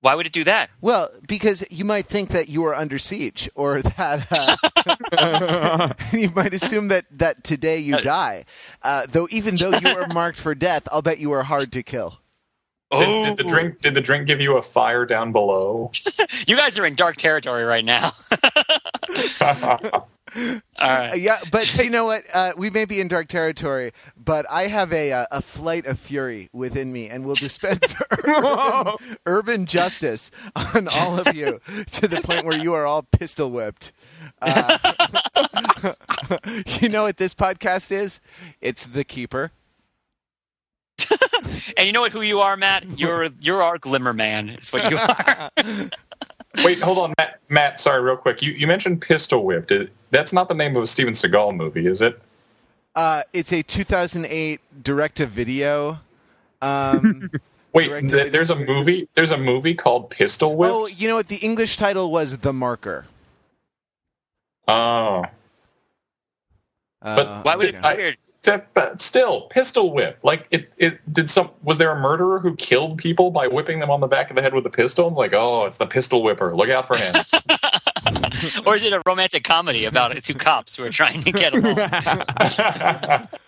[0.00, 0.70] Why would it do that?
[0.80, 4.26] Well, because you might think that you are under siege, or that
[5.18, 8.44] uh, you might assume that that today you Uh, die.
[8.82, 11.82] Uh, though, even though you are marked for death, I'll bet you are hard to
[11.82, 12.20] kill.
[12.90, 13.80] Oh, Did, did the drink?
[13.82, 15.90] Did the drink give you a fire down below?
[16.46, 18.10] you guys are in dark territory right now.
[20.80, 21.14] Right.
[21.16, 22.22] yeah, but you know what?
[22.32, 25.98] Uh, we may be in dark territory, but I have a uh, a flight of
[25.98, 27.94] fury within me, and we'll dispense
[28.26, 28.94] urban,
[29.26, 31.58] urban justice on all of you
[31.92, 33.92] to the point where you are all pistol whipped.
[34.40, 34.78] Uh,
[36.80, 38.20] you know what this podcast is?
[38.60, 39.50] It's the keeper.
[41.76, 42.12] And you know what?
[42.12, 42.98] Who you are, Matt?
[42.98, 44.50] You're you're our glimmer man.
[44.50, 45.50] Is what you are.
[46.64, 47.38] Wait, hold on, Matt.
[47.48, 48.42] Matt, sorry, real quick.
[48.42, 49.66] You you mentioned Pistol Whip.
[49.68, 52.20] Did, that's not the name of a Steven Seagal movie, is it?
[52.94, 55.98] Uh, it's a 2008 direct-to-video.
[56.60, 57.30] Um,
[57.72, 59.08] Wait, Direct to th- there's a movie.
[59.14, 60.70] There's a movie called Pistol Whip.
[60.72, 61.28] oh, you know what?
[61.28, 63.06] The English title was The Marker.
[64.66, 65.24] Oh,
[67.00, 68.16] Uh, But Why would it be I- weird?
[68.40, 70.18] Except- but still, Pistol Whip.
[70.22, 71.50] Like it, it did some.
[71.62, 74.42] Was there a murderer who killed people by whipping them on the back of the
[74.42, 75.08] head with a pistol?
[75.08, 76.54] It's like, oh, it's the Pistol Whipper.
[76.54, 77.14] Look out for him.
[78.66, 83.28] or is it a romantic comedy about two cops who are trying to get along?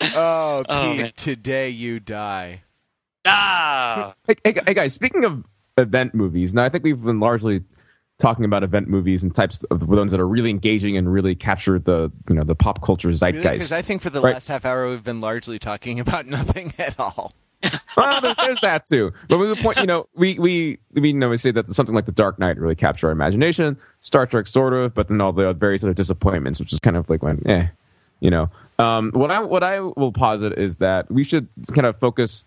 [0.00, 2.62] Oh, Pete, Oh, today you die.
[3.26, 5.44] ah, Hey, hey, hey, guys, speaking of
[5.78, 7.64] event movies, now I think we've been largely
[8.18, 11.34] talking about event movies and types of the ones that are really engaging and really
[11.34, 13.42] capture the you know the pop culture zeitgeist.
[13.52, 14.34] Because I think for the Right.
[14.34, 17.32] last half hour we've been largely talking about nothing at all.
[17.96, 19.12] well, there's, there's that too.
[19.28, 22.06] But the point, you know, we we we you know we say that something like
[22.06, 23.76] The Dark Knight really captured our imagination.
[24.02, 27.08] Star Trek sort of, but then all the various other disappointments, which is kind of
[27.10, 27.68] like when, eh,
[28.20, 28.50] you know.
[28.78, 32.44] Um, what I what I will posit is that we should kind of focus.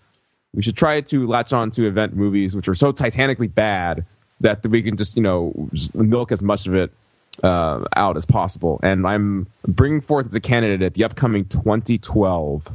[0.53, 4.05] We should try to latch on to event movies which are so titanically bad
[4.41, 6.91] that we can just you know just milk as much of it
[7.43, 8.79] uh, out as possible.
[8.83, 12.71] And I'm bringing forth as a candidate at the upcoming 2012.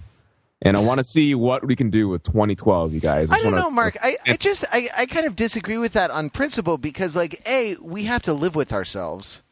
[0.63, 3.31] And I want to see what we can do with 2012, you guys.
[3.31, 3.97] I just don't wanna- know, Mark.
[4.01, 7.77] I, I just I, I kind of disagree with that on principle because like a
[7.83, 9.43] we have to live with ourselves.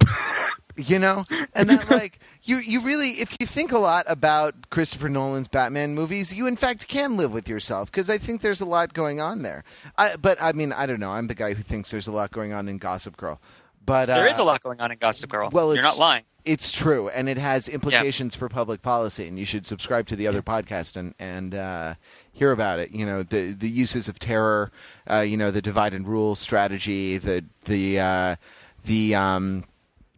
[0.76, 1.24] you know?
[1.54, 2.18] And that like
[2.48, 6.56] you you really if you think a lot about Christopher Nolan's Batman movies, you in
[6.56, 9.64] fact can live with yourself because I think there's a lot going on there.
[9.98, 11.12] I but I mean, I don't know.
[11.12, 13.40] I'm the guy who thinks there's a lot going on in Gossip Girl.
[13.84, 15.48] But There uh, is a lot going on in Gossip Girl.
[15.52, 16.24] well, you're not lying.
[16.44, 20.28] It's true, and it has implications for public policy, and you should subscribe to the
[20.28, 21.94] other podcast and and uh,
[22.32, 22.92] hear about it.
[22.92, 24.70] You know the the uses of terror,
[25.10, 28.36] uh, you know the divide and rule strategy, the the uh,
[28.84, 29.64] the um,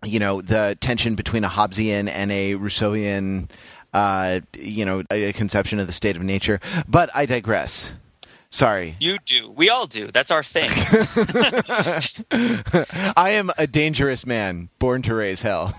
[0.05, 3.51] you know the tension between a Hobbesian and a Rousseauian,
[3.93, 6.61] uh, you know, a conception of the state of nature.
[6.87, 7.95] But I digress.
[8.51, 9.51] Sorry, You do.
[9.51, 10.11] We all do.
[10.11, 10.71] That's our thing.
[13.15, 15.75] I am a dangerous man, born to raise hell.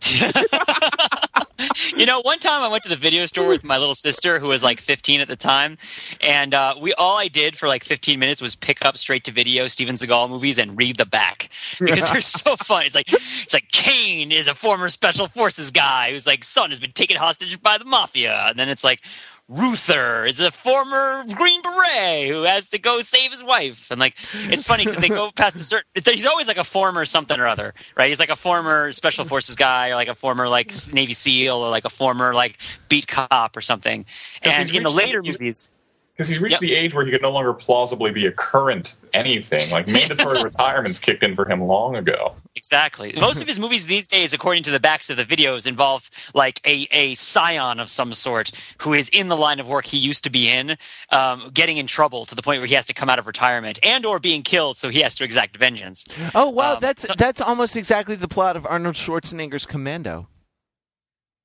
[1.96, 4.48] you know, one time I went to the video store with my little sister, who
[4.48, 5.76] was like 15 at the time,
[6.20, 9.32] and uh, we all I did for like 15 minutes was pick up straight to
[9.32, 11.48] video Steven Seagal movies and read the back
[11.78, 12.86] because they're so fun.
[12.86, 16.80] It's like it's like Kane is a former special forces guy whose like son has
[16.80, 19.00] been taken hostage by the mafia, and then it's like.
[19.48, 24.14] Ruther is a former Green Beret who has to go save his wife, and like
[24.32, 25.86] it's funny because they go past a certain.
[26.02, 28.08] He's always like a former something or other, right?
[28.08, 31.68] He's like a former special forces guy, or like a former like Navy SEAL, or
[31.68, 34.06] like a former like beat cop or something.
[34.42, 35.68] And in the later movies,
[36.16, 36.60] Because he's reached Yep.
[36.60, 39.68] the age where he could no longer plausibly be a current anything.
[39.72, 42.36] Like mandatory retirement's kicked in for him long ago.
[42.54, 43.12] exactly.
[43.18, 46.60] Most of his movies these days, according to the backs of the videos, involve like
[46.64, 48.52] a a scion of some sort
[48.82, 50.76] who is in the line of work he used to be in,
[51.10, 53.80] um, getting in trouble to the point where he has to come out of retirement
[53.82, 56.06] and or being killed, so he has to exact vengeance.
[56.32, 60.28] Oh wow, Um, that's so- that's almost exactly the plot of Arnold Schwarzenegger's Commando.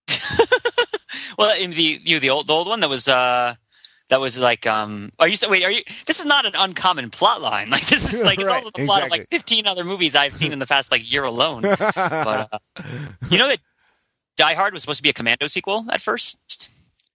[1.37, 3.55] Well, in the you the old the old one that was uh
[4.09, 7.41] that was like um are you wait are you this is not an uncommon plot
[7.41, 7.69] line.
[7.71, 10.33] Like this is like it's Right, also the plot of like 15 other movies I've
[10.33, 11.61] seen in the past like year alone.
[11.79, 12.59] But uh,
[13.29, 13.59] you know that
[14.37, 16.37] Die Hard was supposed to be a Commando sequel at first?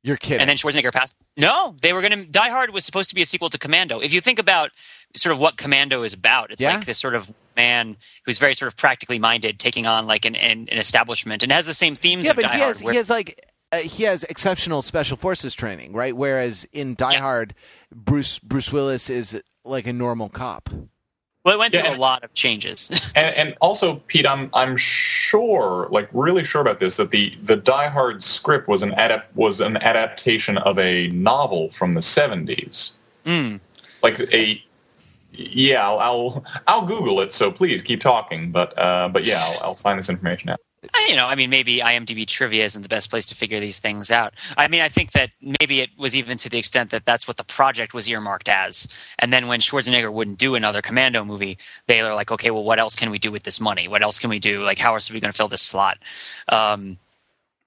[0.03, 0.41] You're kidding.
[0.43, 1.17] and then Schwarzenegger passed?
[1.37, 4.01] No they were going to Die Hard was supposed to be a sequel to Commando.
[4.01, 4.71] If you think about
[5.17, 6.75] sort of what Commando is about it's Yeah.
[6.75, 10.35] like this sort of man who's very sort of practically minded taking on like an
[10.37, 12.83] an, an establishment and has the same themes yeah, of but Die he Hard has
[12.83, 16.17] where- he has like uh, he has exceptional special forces training, right?
[16.17, 17.21] Whereas in Die Yeah.
[17.21, 17.55] Hard,
[17.95, 20.69] Bruce Bruce Willis is like a normal cop.
[21.45, 21.97] well it went through Yeah.
[21.97, 26.79] a lot of changes And, and also, Pete, I'm I'm sure, like really sure about
[26.81, 31.09] this, that the the Die Hard script was an adap- was an adaptation of a
[31.09, 32.97] novel from the 70s.
[33.27, 33.61] Mm.
[34.03, 34.63] Like a
[35.37, 37.33] yeah, I'll, I'll I'll Google it.
[37.33, 38.53] So please keep talking.
[38.53, 40.59] But uh, but yeah, I'll, I'll find this information out.
[40.93, 43.79] I- you know, I mean, maybe IMDb trivia isn't the best place to figure these
[43.79, 44.35] things out.
[44.57, 47.37] I mean, I think that maybe it was even to the extent that that's what
[47.37, 48.89] the project was earmarked as.
[49.19, 52.79] And then when Schwarzenegger wouldn't do another Commando movie, they were like, okay, well, what
[52.79, 53.89] else can we do with this money?
[53.89, 54.63] What else can we do?
[54.63, 55.99] Like, how else are we going to fill this slot?
[56.49, 56.99] Um,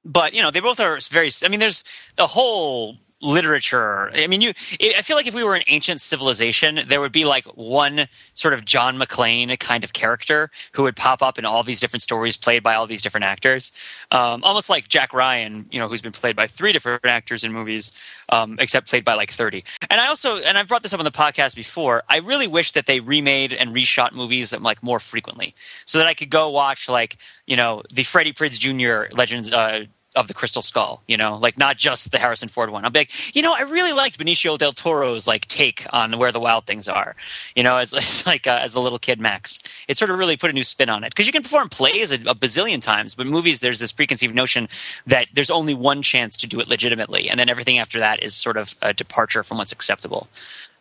[0.06, 1.30] but you know, they both are very.
[1.44, 1.84] I mean, there's
[2.18, 4.12] a whole literature.
[4.14, 4.50] I mean, you.
[4.50, 8.54] I feel like if we were an ancient civilization, there would be like one sort
[8.54, 12.38] of John McClane kind of character who would pop up in all these different stories
[12.38, 13.72] played by all these different actors,
[14.12, 17.52] um, almost like Jack Ryan, you know, who's been played by three different actors in
[17.52, 17.92] movies,
[18.32, 19.64] um, except played by like thirty.
[19.90, 22.04] And I also, and I've brought this up on the podcast before.
[22.08, 25.56] I really wish that they remade and reshot movies like more frequently,
[25.86, 29.14] so that I could go watch like you know the Freddie Prinze Jr.
[29.16, 29.52] Legends.
[29.52, 29.86] Uh,
[30.18, 32.84] of the Crystal Skull, you know, like not just the Harrison Ford one.
[32.84, 36.32] I'll be like, you know, I really liked Benicio del Toro's like take on where
[36.32, 37.16] the wild things are,
[37.56, 39.62] you know, as, as like uh, as the little kid Max.
[39.88, 42.12] It sort of really put a new spin on it because you can perform plays
[42.12, 44.68] a, a bazillion times, but movies there's this preconceived notion
[45.06, 48.34] that there's only one chance to do it legitimately, and then everything after that is
[48.34, 50.28] sort of a departure from what's acceptable.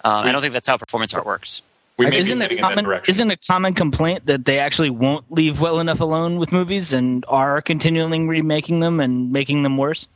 [0.05, 1.63] Um, I don't think that's how performance art works.
[1.99, 3.11] We may isn't be a heading in that common direction.
[3.11, 7.25] isn't a common complaint that they actually won't leave well enough alone with movies and
[7.29, 10.07] are continually remaking them and making them worse?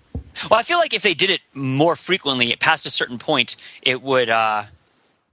[0.50, 4.02] Well, I feel like if they did it more frequently, past a certain point, it
[4.02, 4.28] would.
[4.28, 4.64] Uh,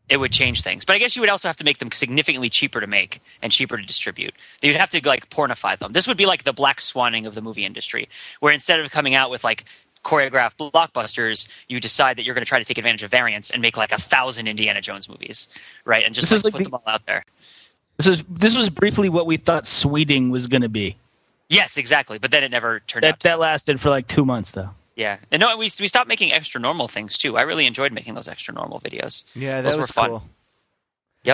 [0.09, 0.85] it would change things.
[0.85, 3.51] But I guess you would also have to make them significantly cheaper to make and
[3.51, 4.33] cheaper to distribute.
[4.61, 5.91] You'd have to like pornify them.
[5.91, 8.07] This would be like the black swanning of the movie industry,
[8.39, 9.65] where instead of coming out with like
[10.08, 13.62] choreographed blockbusters, you decide that you're going to try to take advantage of variants and
[13.62, 15.47] make like a thousand Indiana Jones movies,
[15.86, 16.05] right?
[16.05, 17.24] And just like, like put the- them all out there.
[17.97, 20.95] This was this was briefly what we thought Sweeting was going to be.
[21.49, 22.18] Yes, exactly.
[22.20, 23.20] But then it never turned That out.
[23.22, 24.70] That lasted for like two months though.
[24.95, 27.38] yeah, and no, we we stopped making Xtranormal things too.
[27.38, 29.26] I really enjoyed making those Xtranormal videos.
[29.36, 30.10] Yeah, Those that were was fun.
[30.12, 30.24] cool.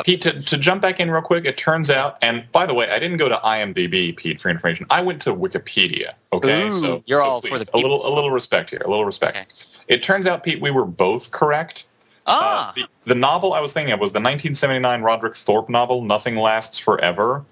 [0.01, 2.89] Pete, to, to jump back in real quick, it turns out, and by the way,
[2.89, 4.87] I didn't go to IMDb, Pete, for information.
[4.89, 6.13] I went to Wikipedia.
[6.31, 8.81] Okay, Ooh, so you're so all for please, the a little a little respect here,
[8.83, 9.37] a little respect.
[9.37, 9.45] Okay.
[9.87, 11.89] It turns out, Pete, we were both correct.
[12.25, 16.01] Ah, Uh, the, the novel I was thinking of was the 1979 Roderick Thorp novel,
[16.01, 17.43] Nothing Lasts Forever,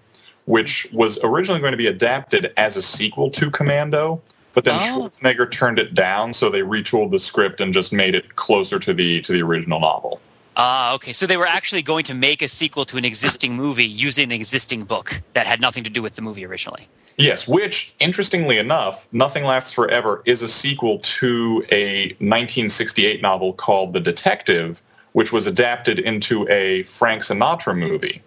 [0.46, 4.22] which was originally going to be adapted as a sequel to Commando,
[4.54, 5.10] but then Oh.
[5.10, 8.94] Schwarzenegger turned it down, so they retooled the script and just made it closer to
[8.94, 10.22] the to the original novel.
[10.56, 11.14] Ah, okay.
[11.14, 14.32] So they were actually going to make a sequel to an existing movie using an
[14.32, 16.88] existing book that had nothing to do with the movie originally.
[17.18, 23.94] Yes, which, interestingly enough, Nothing Lasts Forever is a sequel to a 1968 novel called
[23.94, 24.82] The Detective,
[25.14, 28.22] which was adapted into a Frank Sinatra movie.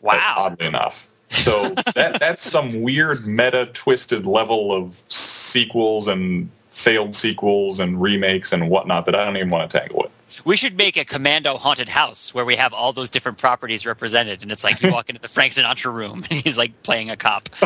[0.00, 0.34] Wow.
[0.36, 1.08] Oddly enough.
[1.30, 8.52] So that that's some weird meta twisted level of sequels and failed sequels and remakes
[8.52, 10.13] and whatnot that I don't even want to tangle with.
[10.44, 14.42] We should make a commando haunted house where we have all those different properties represented,
[14.42, 17.16] and it's like you walk into the Frank Sinatra room and he's like playing a
[17.16, 17.48] cop.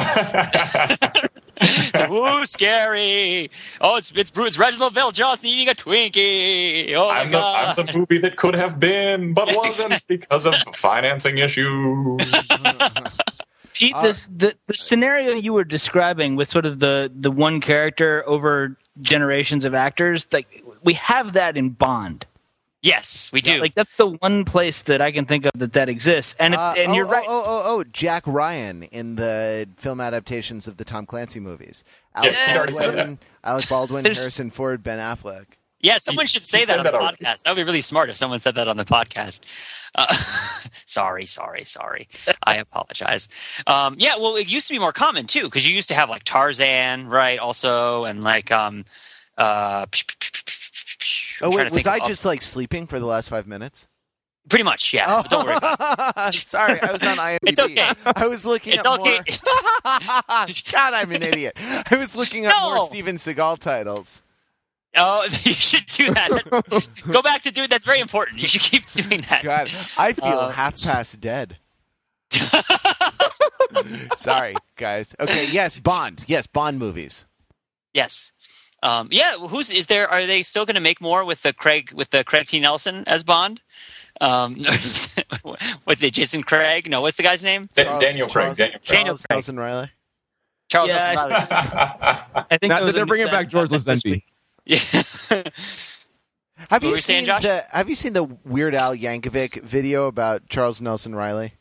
[1.94, 3.50] so, woo, scary!
[3.80, 6.94] Oh, it's it's Bruce Reginald Bill Johnson eating a Twinkie.
[6.96, 10.54] Oh my I'm the, I'm the movie that could have been, but wasn't because of
[10.74, 12.20] financing issues.
[13.74, 17.60] Pete, Uh, the, the the scenario you were describing with sort of the the one
[17.60, 22.24] character over generations of actors, like we have that in Bond.
[22.88, 23.60] Yes, we do.
[23.60, 26.34] Like that's the one place that I can think of that that exists.
[26.38, 27.26] And if, Uh, and oh, you're oh, right.
[27.28, 31.84] Oh, oh, oh, Jack Ryan in the film adaptations of the Tom Clancy movies.
[32.14, 35.46] Alec he'd already said Baldwin, Alec Baldwin, Harrison Ford, Ben Affleck.
[35.80, 37.16] yeah, someone should say that on the that already.
[37.18, 37.42] podcast.
[37.44, 39.40] That would be really smart if someone said that on the podcast.
[39.94, 40.06] Uh,
[40.86, 42.08] sorry, sorry, sorry.
[42.44, 43.28] I apologize.
[43.66, 46.10] Um, yeah, well, it used to be more common too because you used to have
[46.10, 47.38] like Tarzan, right?
[47.38, 48.84] Also, and like um,
[49.36, 49.86] uh,
[51.42, 53.86] I'm Oh wait, was I just like sleeping for the last five minutes?
[54.48, 54.94] pretty much?
[54.94, 55.58] Yeah, Oh, but don't worry
[56.28, 56.34] it.
[56.34, 57.38] sorry, I was on IMDb.
[57.48, 57.90] It's okay.
[58.16, 59.18] I was looking It's at okay.
[59.18, 59.24] more.
[60.72, 61.52] God, I'm an idiot.
[61.60, 64.22] I was looking at more Steven Seagal titles.
[64.96, 66.30] Oh, you should do that.
[67.12, 67.68] Go back to doing.
[67.68, 68.40] That's very important.
[68.40, 69.42] You should keep doing that.
[69.44, 71.58] God, I feel Uh, half past dead.
[74.16, 75.14] Sorry, guys.
[75.20, 76.24] Okay, yes, Bond.
[76.26, 77.26] Yes, Bond movies.
[77.94, 78.32] Yes.
[78.82, 79.32] Um, yeah.
[79.38, 80.08] Who's is there?
[80.08, 82.60] Are they still going to make more with the Craig with the Craig T.
[82.60, 83.60] Nelson as Bond?
[84.20, 84.56] Um,
[85.84, 86.12] what's it?
[86.14, 86.88] Jason Craig?
[86.90, 87.00] No.
[87.02, 87.66] What's the guy's name?
[87.76, 88.44] Charles- Daniel Craig.
[88.44, 88.88] Charles- Daniel Craig.
[88.88, 89.36] Daniel Charles Craig.
[89.36, 89.90] Nelson Reilly.
[90.68, 91.46] Charles Yeah, Nelson Reilly.
[92.50, 94.22] I think Now, they're bringing new- back George that's Lazenby.
[94.64, 94.78] Yeah.
[96.70, 99.62] Have What you were you saying, seen the Have you seen the Weird Al Yankovic
[99.62, 101.52] video about Charles Nelson Reilly?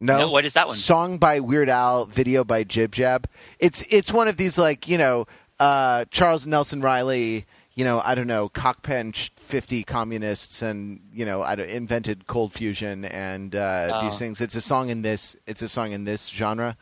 [0.00, 0.18] No.
[0.18, 0.76] No, what is that one?
[0.76, 3.28] Song by Weird Al, video by Jib Jab.
[3.58, 5.26] It's it's one of these like you know
[5.58, 7.44] uh, Charles Nelson Reilly.
[7.74, 13.04] You know I don't know cockpench fifty communists and you know I invented cold fusion
[13.04, 14.04] and uh, Oh.
[14.04, 14.40] these things.
[14.40, 15.36] It's a song in this.
[15.46, 16.76] It's a song in this genre.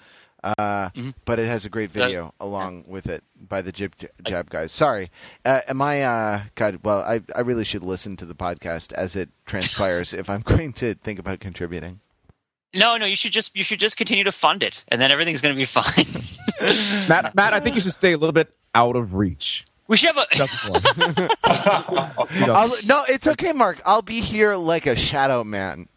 [0.45, 1.14] Uh, Mhm.
[1.25, 4.71] But it has a great video along with it by the Jib Jab guys.
[4.71, 5.11] Sorry,
[5.45, 6.03] uh, am I?
[6.05, 10.31] Uh, God, well, I I really should listen to the podcast as it transpires if
[10.31, 11.99] I'm going to think about contributing.
[12.77, 13.07] No, no.
[13.07, 15.59] You should just you should just continue to fund it, and then everything's going to
[15.59, 16.05] be fine.
[17.09, 19.64] Matt, Matt, I think you should stay a little bit out of reach.
[19.87, 20.37] we should have a.
[20.37, 22.47] Just before.
[22.47, 22.53] No.
[22.55, 23.81] I'll, no, it's okay, Mark.
[23.87, 25.89] I'll be here like a shadow man.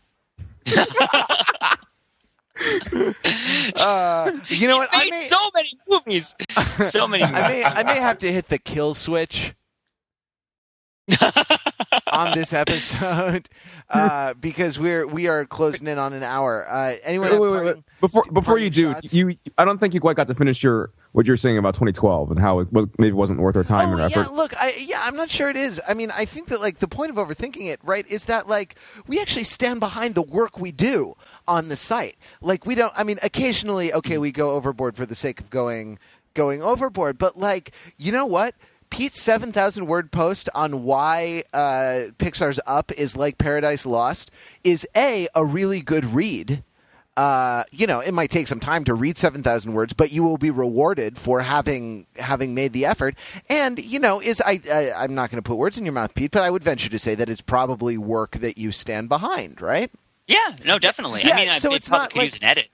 [3.84, 4.90] uh, you know what?
[4.92, 6.36] I made so many movies.
[6.84, 7.24] So many.
[7.24, 9.54] I may, I may have to hit the kill switch
[12.12, 13.50] on this episode
[13.90, 16.68] uh, because we're we are closing in on an hour.
[16.70, 17.32] Uh, anyone?
[17.32, 19.14] Wait, wait, wait, Before before you do, shots?
[19.14, 22.32] you I don't think you quite got to finish your what you're saying about 2012
[22.32, 25.02] and how it was maybe wasn't worth our time oh, or yeah, look, I, yeah,
[25.04, 25.82] I'm not sure it is.
[25.88, 28.76] I mean, I think that like the point of overthinking it, right, is that like
[29.08, 31.16] we actually stand behind the work we do
[31.48, 32.18] on the site.
[32.42, 32.94] Like we don't.
[32.96, 36.00] I mean, occasionally, okay, we go overboard for the sake of going
[36.34, 38.56] going overboard, but like, you know what?
[38.92, 44.30] Pete's seven thousand word post on why uh, Pixar's Up is like Paradise Lost
[44.64, 46.64] is a a really good read.
[47.18, 50.38] uh, you know, it might take some time to read 7,000 words, but you will
[50.38, 53.16] be rewarded for having having made the effort.
[53.50, 56.14] And, you know, is I, I I'm not going to put words in your mouth,
[56.16, 59.62] Pete, but I would venture to say that it's probably work that you stand behind,
[59.62, 59.92] right?
[60.28, 61.22] Yeah, no, definitely.
[61.26, 62.70] Yeah, I mean, so I, it's it probably not could like- use an edit.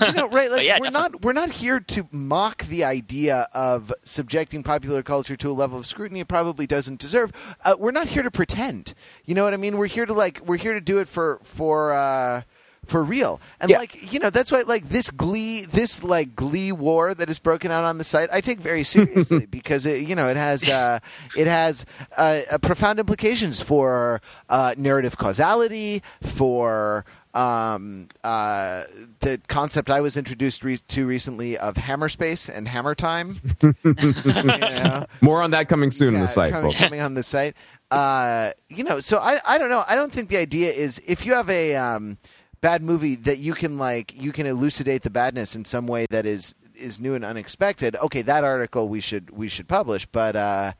[0.00, 0.50] You know, right?
[0.50, 0.90] Like yeah, we're definitely.
[0.90, 5.78] not we're not here to mock the idea of subjecting popular culture to a level
[5.78, 7.32] of scrutiny it probably doesn't deserve.
[7.64, 8.94] Uh, we're not here to pretend.
[9.24, 9.76] You know what I mean?
[9.78, 11.92] We're here to like we're here to do it for for.
[11.92, 12.42] Uh,
[12.86, 13.78] for real, and Yeah.
[13.78, 17.72] like you know, that's why like this glee, this like glee war that is broken
[17.72, 21.00] out on the site, I take very seriously because it, you know, it has uh,
[21.36, 21.84] it has
[22.16, 27.04] uh, uh, profound implications for uh, narrative causality, for
[27.36, 28.84] um, uh,
[29.20, 33.36] the concept I was introduced re- to recently of hammer space and hammer time.
[33.62, 35.06] You know?
[35.20, 37.54] More on that coming soon in Yeah, the site, coming, coming on the site.
[37.90, 39.84] Uh, you know, so I I don't know.
[39.86, 42.18] I don't think the idea is if you have a um,
[42.60, 46.26] bad movie that you can like you can elucidate the badness in some way that
[46.26, 47.96] is is new and unexpected.
[47.96, 50.72] Okay, that article we should we should publish, but uh,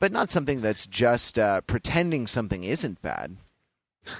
[0.00, 3.36] but not something that's just uh, pretending something isn't bad.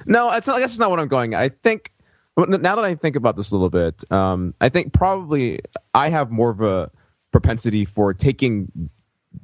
[0.06, 1.34] No, it's not, I guess it's not what I'm going.
[1.34, 1.92] I think
[2.36, 5.60] now that I think about this a little bit, um, I think probably
[5.94, 6.90] I have more of a
[7.32, 8.90] propensity for taking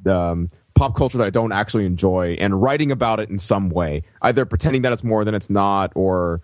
[0.07, 4.03] um, pop culture that I don't actually enjoy and writing about it in some way,
[4.22, 6.41] either pretending that it's more than it's not, or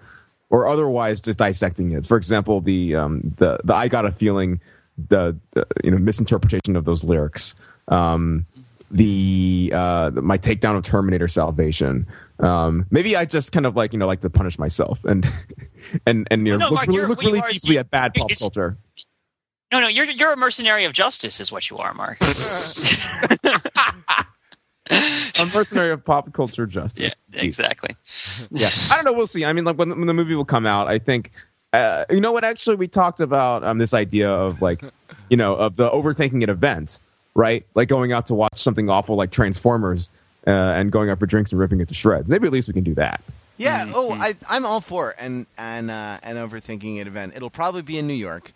[0.51, 2.07] or otherwise just dissecting it.
[2.07, 4.61] For example, the um, the the I got a feeling
[5.09, 7.55] the, the you know misinterpretation of those lyrics.
[7.89, 8.47] Um,
[8.91, 12.07] the uh, my takedown of Terminator Salvation.
[12.41, 15.27] Um, maybe I just kind of like you know like to punish myself and
[16.07, 17.91] and and you know No, look, Mark, really, you're- look really are deeply you- at
[17.91, 18.77] bad pop culture.
[19.71, 22.19] No, no, you're you're a mercenary of justice, is what you are, Mark.
[24.91, 27.21] A mercenary of pop culture yeah, justice.
[27.33, 27.91] exactly.
[28.51, 30.67] yeah i don't know we'll see i mean like when, when the movie will come
[30.67, 31.31] out i think
[31.73, 34.83] uh, you know what actually we talked about um, this idea of like
[35.31, 36.99] you know of the overthinking an event
[37.35, 40.11] right like going out to watch something awful like transformers
[40.47, 42.75] uh, and going out for drinks and ripping it to shreds maybe at least we
[42.75, 43.21] can do that
[43.59, 43.93] Yeah.
[43.95, 45.17] Oh, I, I'm all for it.
[45.21, 47.35] and and uh, an overthinking it event.
[47.37, 48.53] It'll probably be in New York.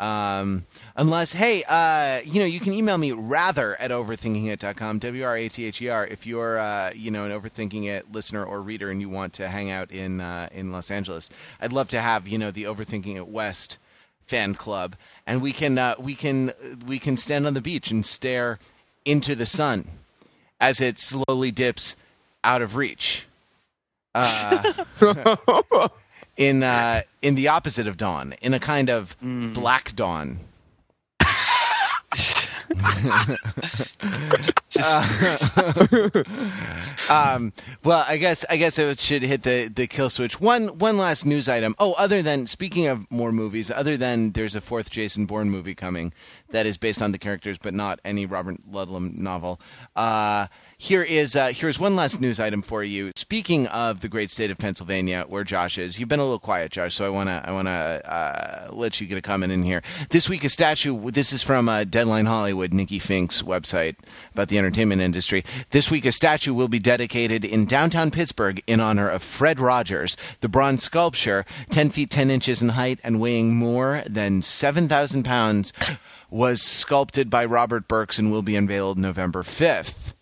[0.00, 0.64] Um,
[0.96, 5.48] unless, hey, uh, you know, you can email me Wrather at overthinkingit.com, W R A
[5.50, 8.90] T H E R, if you're, uh, you know, an overthinking it listener or reader
[8.90, 11.28] and you want to hang out in uh, in Los Angeles.
[11.60, 13.76] I'd love to have, you know, the overthinking it West
[14.26, 16.52] fan club, and we can uh, we can
[16.86, 18.58] we can stand on the beach and stare
[19.04, 19.86] into the sun
[20.60, 21.96] as it slowly dips
[22.44, 23.26] out of reach.
[24.14, 24.84] Uh,
[26.36, 29.16] in uh, in the opposite of dawn, in a kind of
[29.54, 30.38] black dawn.
[37.10, 37.52] Um,
[37.82, 40.40] well, I guess I guess it should hit the, the kill switch.
[40.40, 41.74] One one last news item.
[41.78, 45.74] Oh, other than speaking of more movies, other than there's a fourth Jason Bourne movie
[45.74, 46.12] coming
[46.50, 49.60] that is based on the characters, but not any Robert Ludlum novel.
[49.96, 50.46] Uh,
[50.80, 53.12] here is uh, here's one last news item for you.
[53.14, 56.72] Speaking of the great state of Pennsylvania, where Josh is, you've been a little quiet,
[56.72, 56.94] Josh.
[56.94, 59.82] So I wanna I wanna uh, let you get a comment in here.
[60.08, 61.10] This week, a statue.
[61.10, 63.96] This is from uh, Deadline Hollywood, Nikki Finke's website
[64.32, 65.44] about the entertainment industry.
[65.68, 70.16] This week, a statue will be dedicated in downtown Pittsburgh in honor of Fred Rogers.
[70.40, 75.24] The bronze sculpture, ten feet ten inches in height and weighing more than seven thousand
[75.24, 75.74] pounds,
[76.30, 80.14] was sculpted by Robert Berks and will be unveiled November fifth.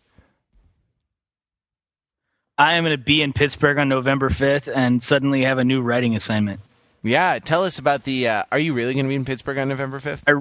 [2.59, 5.81] I am going to be in Pittsburgh on November 5th and suddenly have a new
[5.81, 6.61] writing assignment.
[7.03, 8.29] Yeah, tell us about the.
[8.29, 10.25] Uh, are you really going to be in Pittsburgh on November fifth?
[10.27, 10.35] I,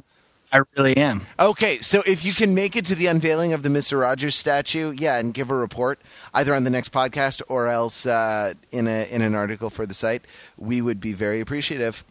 [0.52, 1.26] I really am.
[1.40, 4.92] Okay, so if you can make it to the unveiling of the Mister Rogers statue,
[4.92, 6.00] yeah, and give a report
[6.34, 9.94] either on the next podcast or else uh, in a in an article for the
[9.94, 10.24] site,
[10.58, 12.04] we would be very appreciative.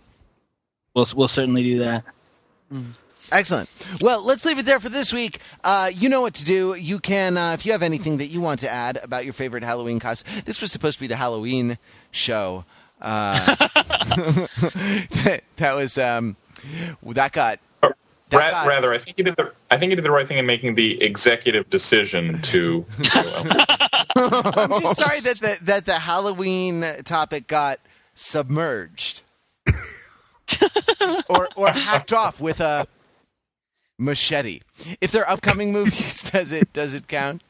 [0.95, 2.05] We'll, we'll certainly do that.
[3.33, 3.69] Excellent.
[4.01, 5.41] Well, let's leave it there for this week.
[5.65, 6.75] Uh, you know what to do.
[6.75, 9.63] You can, uh, if you have anything that you want to add about your favorite
[9.65, 10.43] Halloween costume.
[10.45, 11.79] This was supposed to be the Halloween
[12.13, 12.65] show.
[13.01, 13.35] Uh,
[15.25, 16.37] that, that was um,
[17.03, 17.59] that got.
[17.83, 20.27] That Ra- got- rather, I think you did the I think you did the right
[20.27, 22.85] thing in making the executive decision to.
[24.17, 27.79] I'm just sorry that the, that the Halloween topic got
[28.15, 29.23] submerged
[31.29, 32.89] or or hacked off with a
[33.99, 34.61] machete.
[35.01, 37.43] If they're upcoming movies, does it does it count?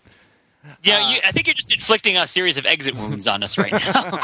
[0.82, 3.72] Yeah, you, I think you're just inflicting a series of exit wounds on us right
[3.72, 4.20] now.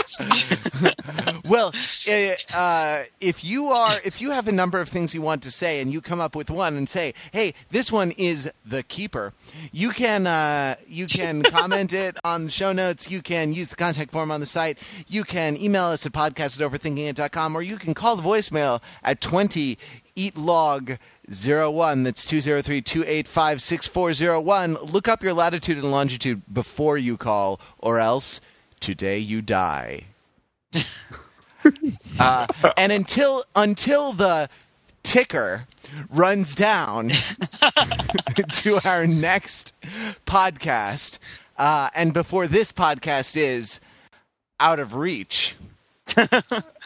[1.44, 1.72] Well,
[2.08, 5.50] uh, uh, if you are, if you have a number of things you want to
[5.50, 9.32] say, and you come up with one and say, "Hey, this one is the keeper,"
[9.72, 13.10] you can uh, you can comment it on the show notes.
[13.10, 14.78] You can use the contact form on the site.
[15.08, 19.20] You can email us at podcast at overthinkingit.com, or you can call the voicemail at
[19.20, 19.78] twenty
[20.14, 20.92] eat log.
[21.30, 22.02] Zero one.
[22.02, 24.74] That's two zero three two eight five six four zero one.
[24.74, 28.40] Look up your latitude and longitude before you call, or else
[28.80, 30.06] today you die.
[32.18, 32.44] Uh,
[32.76, 34.48] and until until the
[35.04, 35.66] ticker
[36.10, 37.10] runs down
[38.52, 39.72] to our next
[40.26, 41.20] podcast,
[41.56, 43.78] uh, and before this podcast is
[44.58, 45.54] out of reach.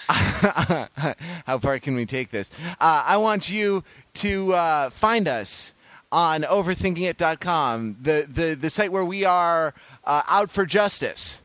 [0.09, 2.51] How far can we take this?
[2.81, 3.83] Uh, I want you
[4.15, 5.75] to uh, find us
[6.13, 9.75] on overthinkingit.com, the, the, the site where we are
[10.05, 11.41] uh, out for justice.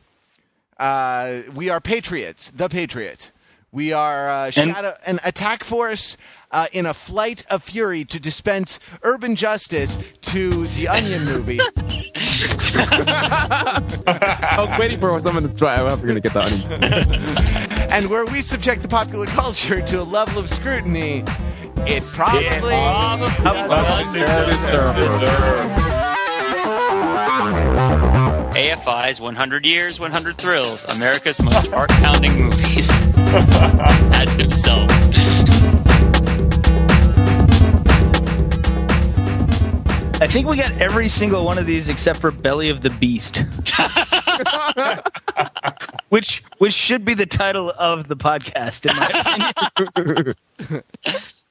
[0.78, 3.32] Uh, we are patriots, the patriot.
[3.72, 6.16] We are uh, shadow, an attack force
[6.52, 11.58] uh, in a flight of fury to dispense urban justice to the Onion movie.
[14.06, 15.76] I was waiting for someone to try.
[15.76, 16.52] I'm going to get that.
[16.52, 17.88] Onion.
[17.90, 21.24] and where we subject the popular culture to a level of scrutiny
[21.84, 22.42] it probably,
[23.42, 24.20] doesn't
[24.50, 24.94] deserve.
[28.54, 32.88] AFI's 100 Years, 100 Thrills, America's most heart pounding movies.
[34.14, 34.90] As himself.
[40.22, 43.38] I think we got every single one of these except for Belly of the Beast.
[46.10, 49.52] which which should be the title of the podcast in my
[49.98, 50.36] opinion.